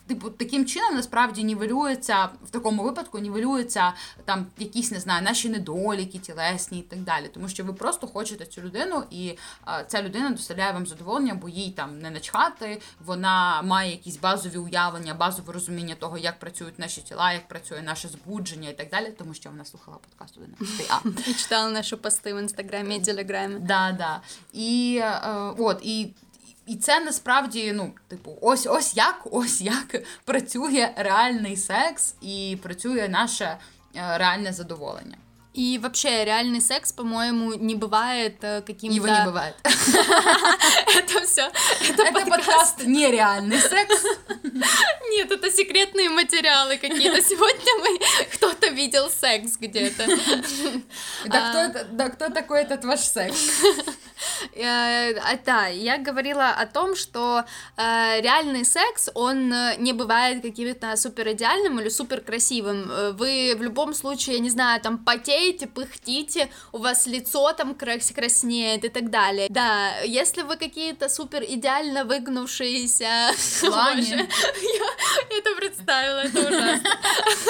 типу, 0.07 0.31
таким 0.31 0.66
чином 0.66 0.94
насправді 0.94 1.44
нівелюється 1.44 2.29
в 2.47 2.51
такому 2.51 2.83
випадку, 2.83 3.18
нівелюється 3.18 3.92
там 4.25 4.47
якісь 4.59 4.90
не 4.90 5.01
знаю, 5.01 5.23
наші 5.23 5.49
недоліки, 5.49 6.18
тілесні 6.18 6.79
і 6.79 6.83
так 6.83 6.99
далі. 6.99 7.31
Тому 7.35 7.49
що 7.49 7.64
ви 7.64 7.73
просто 7.73 8.07
хочете 8.07 8.47
цю 8.47 8.62
людину, 8.62 9.05
і 9.11 9.38
а, 9.64 9.85
ця 9.85 10.03
людина 10.03 10.31
доставляє 10.31 10.73
вам 10.73 10.87
задоволення, 10.87 11.35
бо 11.35 11.49
їй 11.49 11.70
там 11.70 11.99
не 11.99 12.11
начхати, 12.11 12.81
вона 13.05 13.62
має 13.62 13.90
якісь 13.90 14.16
базові 14.16 14.57
уявлення, 14.57 15.14
базове 15.14 15.53
розуміння 15.53 15.94
того, 15.94 16.18
як 16.18 16.38
працюють 16.38 16.79
наші 16.79 17.01
тіла, 17.01 17.33
як 17.33 17.49
працює 17.49 17.83
наше 17.83 18.09
збудження 18.09 18.68
і 18.68 18.77
так 18.77 18.90
далі, 18.90 19.14
тому 19.18 19.35
що 19.35 19.51
вона 19.51 19.64
слухала 19.64 19.97
подкаст 19.97 20.38
11 20.38 20.90
А. 20.90 21.31
І 21.31 21.35
читала 21.35 21.70
наші 21.70 21.97
пости 21.97 22.35
в 22.35 22.38
інстаграмі 22.38 22.97
і 22.97 23.01
телеграмі. 23.01 23.55
Да, 23.61 23.92
да. 23.99 24.20
І 24.53 25.01
е, 25.03 25.20
от, 25.59 25.81
і 25.83 26.14
і 26.67 26.75
це 26.75 26.99
насправді, 26.99 27.71
ну, 27.73 27.93
типу, 28.08 28.38
ось 28.41 28.67
ось 28.67 28.95
як 28.97 29.27
ось 29.32 29.62
як 29.62 30.03
працює 30.25 30.93
реальний 30.97 31.58
секс 31.58 32.15
і 32.21 32.58
працює 32.63 33.08
наше 33.10 33.58
е, 33.95 34.17
реальне 34.17 34.53
задоволення. 34.53 35.17
И 35.55 35.79
вообще 35.79 36.25
реальный 36.25 36.62
секс, 36.62 36.93
по-моему, 36.93 37.55
не 37.55 37.73
бывает 37.73 38.38
э, 38.43 38.62
каким-то... 38.62 38.95
Его 38.95 39.08
не 39.08 39.25
бывает. 39.25 39.55
Это 39.63 41.21
все. 41.25 41.51
Это 41.89 42.29
подкаст 42.29 42.86
нереальный 42.86 43.60
секс. 43.60 44.03
Нет, 45.12 45.32
это 45.32 45.42
секретные 45.54 46.08
материалы 46.10 46.76
какие-то. 46.76 47.22
Сегодня 47.22 47.72
мы 47.80 47.98
кто-то 48.32 48.68
видел 48.68 49.10
секс 49.10 49.56
где-то. 49.58 50.06
Да 51.26 51.50
кто, 51.50 51.58
это, 51.58 51.84
да 51.90 52.08
кто 52.10 52.28
такой 52.28 52.62
этот 52.62 52.84
ваш 52.84 53.00
секс? 53.00 53.38
Э, 54.54 55.14
а, 55.18 55.36
да, 55.44 55.66
я 55.66 55.98
говорила 55.98 56.50
о 56.50 56.66
том, 56.66 56.96
что 56.96 57.44
э, 57.76 58.20
реальный 58.20 58.64
секс, 58.64 59.10
он 59.14 59.52
не 59.78 59.92
бывает 59.92 60.42
каким-то 60.42 60.96
супер 60.96 61.32
идеальным 61.32 61.80
или 61.80 61.88
супер 61.88 62.20
красивым. 62.20 62.90
Вы 63.16 63.54
в 63.56 63.62
любом 63.62 63.94
случае, 63.94 64.36
я 64.36 64.42
не 64.42 64.50
знаю, 64.50 64.80
там 64.80 64.98
потеете, 64.98 65.66
пыхтите, 65.66 66.50
у 66.72 66.78
вас 66.78 67.06
лицо 67.06 67.52
там 67.52 67.74
крас 67.74 68.10
краснеет 68.10 68.84
и 68.84 68.88
так 68.88 69.10
далее. 69.10 69.48
Да, 69.50 70.00
если 70.00 70.42
вы 70.42 70.56
какие-то 70.56 71.08
супер 71.08 71.42
идеально 71.42 72.04
выгнувшиеся... 72.04 73.30
Боже, 73.62 74.16
я 75.36 75.42
это 75.44 75.57
представила, 75.57 76.18
это 76.20 76.40
ужасно. 76.40 76.90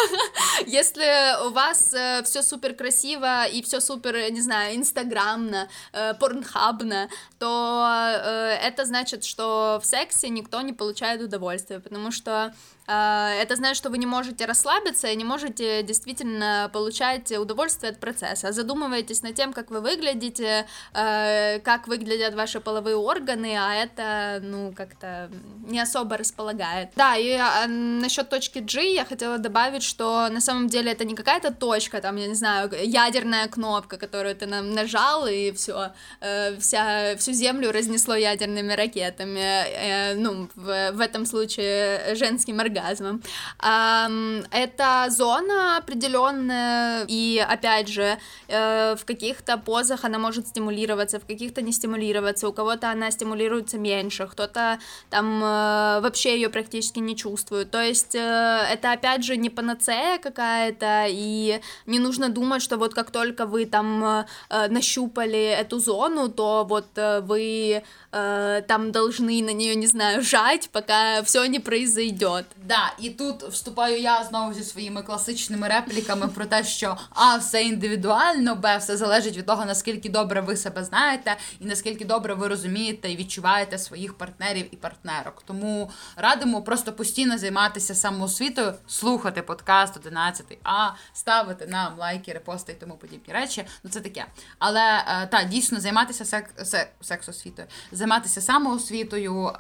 Если 0.67 1.47
у 1.47 1.51
вас 1.51 1.95
э, 1.95 2.23
все 2.25 2.43
супер 2.43 2.75
красиво 2.75 3.47
и 3.47 3.63
все 3.63 3.81
супер, 3.81 4.31
не 4.31 4.41
знаю, 4.41 4.77
инстаграмно, 4.77 5.69
э, 5.93 6.15
порнхабно, 6.15 7.09
то 7.39 7.87
э, 7.87 8.59
это 8.63 8.85
значит, 8.85 9.25
что 9.25 9.81
в 9.83 9.87
сексе 9.87 10.29
никто 10.29 10.61
не 10.61 10.73
получает 10.73 11.23
удовольствия, 11.23 11.81
потому 11.81 12.11
что 12.11 12.55
это 12.87 13.57
значит, 13.57 13.77
что 13.77 13.89
вы 13.89 13.99
не 13.99 14.07
можете 14.07 14.45
расслабиться 14.45 15.09
и 15.09 15.17
не 15.17 15.25
можете 15.25 15.83
действительно 15.83 16.71
получать 16.73 17.33
удовольствие 17.33 17.93
от 17.93 18.01
процесса. 18.01 18.53
Задумываетесь 18.53 19.23
над 19.23 19.35
тем, 19.35 19.53
как 19.53 19.71
вы 19.71 19.81
выглядите, 19.81 20.67
а, 20.93 21.59
как 21.61 21.89
выглядят 21.89 22.35
ваши 22.35 22.61
половые 22.61 22.97
органы, 22.97 23.57
а 23.59 23.75
это, 23.75 24.41
ну, 24.43 24.73
как-то 24.77 25.31
не 25.67 25.81
особо 25.81 26.19
располагает. 26.19 26.91
Да, 26.97 27.17
и 27.17 27.33
а, 27.33 27.67
насчет 27.67 28.29
точки 28.29 28.59
G 28.59 28.95
я 28.95 29.05
хотела 29.05 29.39
добавить, 29.39 29.83
что 29.83 30.29
на 30.29 30.41
самом 30.41 30.69
деле 30.69 30.93
это 30.93 31.05
не 31.05 31.15
какая-то 31.15 31.53
точка, 31.55 32.01
там, 32.01 32.17
я 32.17 32.27
не 32.27 32.35
знаю, 32.35 32.71
ядерная 32.83 33.49
кнопка, 33.49 33.97
которую 33.97 34.37
ты 34.37 34.47
нажал, 34.47 35.27
и 35.27 35.53
все, 35.53 35.93
э, 36.21 36.59
вся, 36.59 37.17
всю 37.17 37.33
землю 37.33 37.73
разнесло 37.73 38.15
ядерными 38.15 38.73
ракетами. 38.75 39.41
Э, 39.41 40.15
ну, 40.15 40.49
в, 40.55 40.93
в 40.93 41.01
этом 41.01 41.25
случае 41.25 42.15
женским 42.15 42.61
организмом 42.61 42.74
оргазмом. 42.75 43.23
Это 44.51 45.07
зона 45.11 45.79
определенная, 45.79 47.05
и 47.09 47.39
опять 47.39 47.89
же, 47.89 48.19
э, 48.49 48.97
в 48.97 49.05
каких-то 49.05 49.57
позах 49.59 50.05
она 50.05 50.19
может 50.19 50.49
стимулироваться, 50.49 51.19
в 51.19 51.27
каких-то 51.27 51.63
не 51.63 51.73
стимулироваться, 51.73 52.49
у 52.49 52.53
кого-то 52.53 52.91
она 52.91 53.11
стимулируется 53.11 53.79
меньше, 53.79 54.27
кто-то 54.27 54.79
там 55.11 55.43
э, 55.43 56.01
вообще 56.01 56.35
ее 56.35 56.49
практически 56.49 57.01
не 57.01 57.17
чувствует. 57.17 57.71
То 57.71 57.83
есть 57.83 58.15
э, 58.15 58.67
это 58.73 58.93
опять 58.93 59.25
же 59.25 59.37
не 59.37 59.51
панацея 59.51 60.19
какая-то, 60.19 61.07
и 61.09 61.61
не 61.87 61.99
нужно 61.99 62.29
думать, 62.29 62.63
что 62.63 62.77
вот 62.77 62.95
как 62.95 63.11
только 63.11 63.47
вы 63.47 63.67
там 63.67 64.25
нащупали 64.51 65.45
эту 65.45 65.79
зону, 65.79 66.29
то 66.29 66.65
вот 66.69 66.87
вы 66.97 67.83
там 68.11 68.93
должны 68.93 69.43
на 69.43 69.53
нее, 69.53 69.75
не 69.75 69.87
знаю, 69.87 70.23
жать, 70.23 70.69
пока 70.73 71.23
все 71.25 71.45
не 71.47 71.59
произойдет. 71.59 72.47
Да, 72.67 72.93
і 72.99 73.11
тут 73.11 73.43
вступаю 73.43 74.01
я 74.01 74.25
знову 74.25 74.55
зі 74.55 74.65
своїми 74.65 75.03
класичними 75.03 75.69
репліками 75.69 76.29
про 76.29 76.47
те, 76.47 76.65
що 76.65 76.97
а 77.11 77.37
все 77.37 77.63
індивідуально, 77.63 78.55
б 78.55 78.77
все 78.77 78.97
залежить 78.97 79.37
від 79.37 79.47
того, 79.47 79.65
наскільки 79.65 80.09
добре 80.09 80.41
ви 80.41 80.57
себе 80.57 80.85
знаєте, 80.85 81.37
і 81.61 81.65
наскільки 81.65 82.05
добре 82.05 82.35
ви 82.35 82.49
розумієте 82.49 83.11
і 83.11 83.17
відчуваєте 83.17 83.79
своїх 83.79 84.19
партнерів 84.19 84.67
і 84.71 84.77
партнерок. 84.77 85.43
Тому 85.47 85.91
радимо 86.17 86.63
просто 86.63 86.93
постійно 86.93 87.39
займатися 87.39 87.95
самоосвітою, 87.95 88.75
слухати 88.87 89.43
подкаст 89.43 89.97
11 89.97 90.59
а 90.63 90.91
ставити 91.13 91.67
нам 91.67 91.99
лайки, 91.99 92.33
репости 92.33 92.73
і 92.73 92.81
тому 92.81 92.95
подібні 92.95 93.35
речі. 93.35 93.65
Ну 93.83 93.91
це 93.91 94.01
таке. 94.01 94.27
Але 94.59 95.05
е, 95.09 95.27
та 95.27 95.45
дійсно 95.45 95.81
займатися 95.81 96.25
сек, 96.25 96.51
сек, 96.65 96.89
сексосвітою, 97.01 97.69
займатися 97.93 98.41
самоосвітою. 98.41 99.53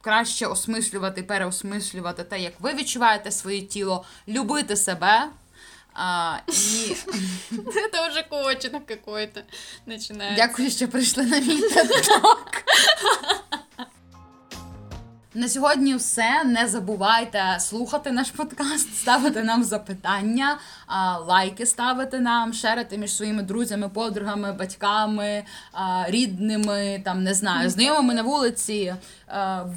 Краще 0.00 0.46
осмислювати, 0.46 1.22
переосмислювати 1.22 2.24
те, 2.24 2.40
як 2.40 2.52
ви 2.60 2.74
відчуваєте 2.74 3.30
своє 3.30 3.62
тіло, 3.62 4.04
любити 4.28 4.76
себе. 4.76 5.28
А, 5.94 6.36
і... 6.48 6.52
Це 7.92 8.08
вже 8.10 8.22
какой-то 8.80 9.40
починається. 9.84 10.46
Дякую, 10.46 10.70
що 10.70 10.88
прийшли 10.88 11.24
на 11.24 11.38
мій 11.38 11.62
TED-Talk. 11.62 12.62
На 15.35 15.47
сьогодні 15.47 15.95
все. 15.95 16.43
Не 16.43 16.67
забувайте 16.67 17.57
слухати 17.59 18.11
наш 18.11 18.31
подкаст, 18.31 18.97
ставити 18.97 19.43
нам 19.43 19.63
запитання, 19.63 20.57
лайки 21.27 21.65
ставити 21.65 22.19
нам, 22.19 22.53
шерити 22.53 22.97
між 22.97 23.15
своїми 23.15 23.43
друзями, 23.43 23.89
подругами, 23.89 24.53
батьками, 24.53 25.43
рідними, 26.07 27.01
там 27.05 27.23
не 27.23 27.33
знаю, 27.33 27.69
знайомими 27.69 28.13
на 28.13 28.21
вулиці, 28.21 28.95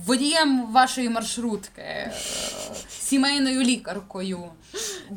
водієм 0.07 0.67
вашої 0.73 1.09
маршрутки, 1.09 2.11
сімейною 2.89 3.63
лікаркою. 3.63 4.45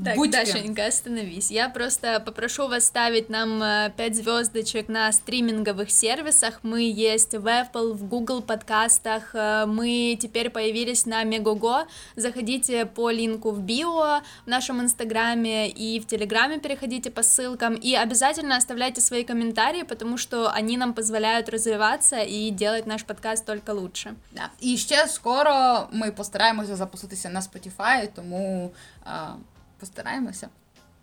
Так, 0.06 0.16
Будь 0.16 0.30
Дашенька, 0.30 0.88
остановись. 0.88 1.52
Я 1.52 1.70
просто 1.70 2.08
попрошу 2.26 2.68
вас 2.68 2.86
ставить 2.86 3.30
нам 3.30 3.60
5 3.96 4.16
звездочек 4.16 4.90
на 4.90 5.12
стриминговых 5.12 5.90
сервисах. 5.90 6.60
Мы 6.64 6.82
есть 7.14 7.34
в 7.34 7.48
Apple, 7.48 7.94
в 7.94 8.04
Google 8.04 8.42
подкастах. 8.42 9.34
Мы 9.66 10.18
теперь 10.25 10.51
появились 10.51 11.07
на 11.07 11.25
Мегого. 11.25 11.87
Заходите 12.17 12.87
по 12.87 13.11
линку 13.11 13.51
в 13.51 13.61
био 13.61 14.23
в 14.47 14.49
нашем 14.49 14.81
инстаграме 14.81 15.69
и 15.69 16.01
в 16.01 16.07
телеграме 16.07 16.59
переходите 16.59 17.11
по 17.11 17.23
ссылкам. 17.23 17.75
И 17.75 17.95
обязательно 17.95 18.57
оставляйте 18.57 19.01
свои 19.01 19.25
комментарии, 19.25 19.83
потому 19.83 20.17
что 20.19 20.51
они 20.59 20.77
нам 20.77 20.95
позволяют 20.95 21.49
развиваться 21.49 22.17
и 22.17 22.51
делать 22.51 22.87
наш 22.87 23.05
подкаст 23.05 23.45
только 23.45 23.73
лучше. 23.73 24.15
Да. 24.33 24.49
І 24.61 24.77
ще 24.77 25.07
скоро 25.09 25.87
ми 25.93 26.11
постараємося 26.11 26.77
запуститися 26.77 27.31
на 27.31 27.41
Spotify, 27.41 28.09
тому 28.15 28.71
а, 29.05 29.35
постараємося. 29.81 30.49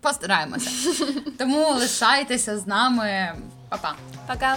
Постараємося. 0.00 0.70
Тому 1.38 1.68
лишайтеся 1.68 2.58
з 2.58 2.66
нами. 2.66 3.34
Па-па. 3.68 3.94
Пока. 4.26 4.56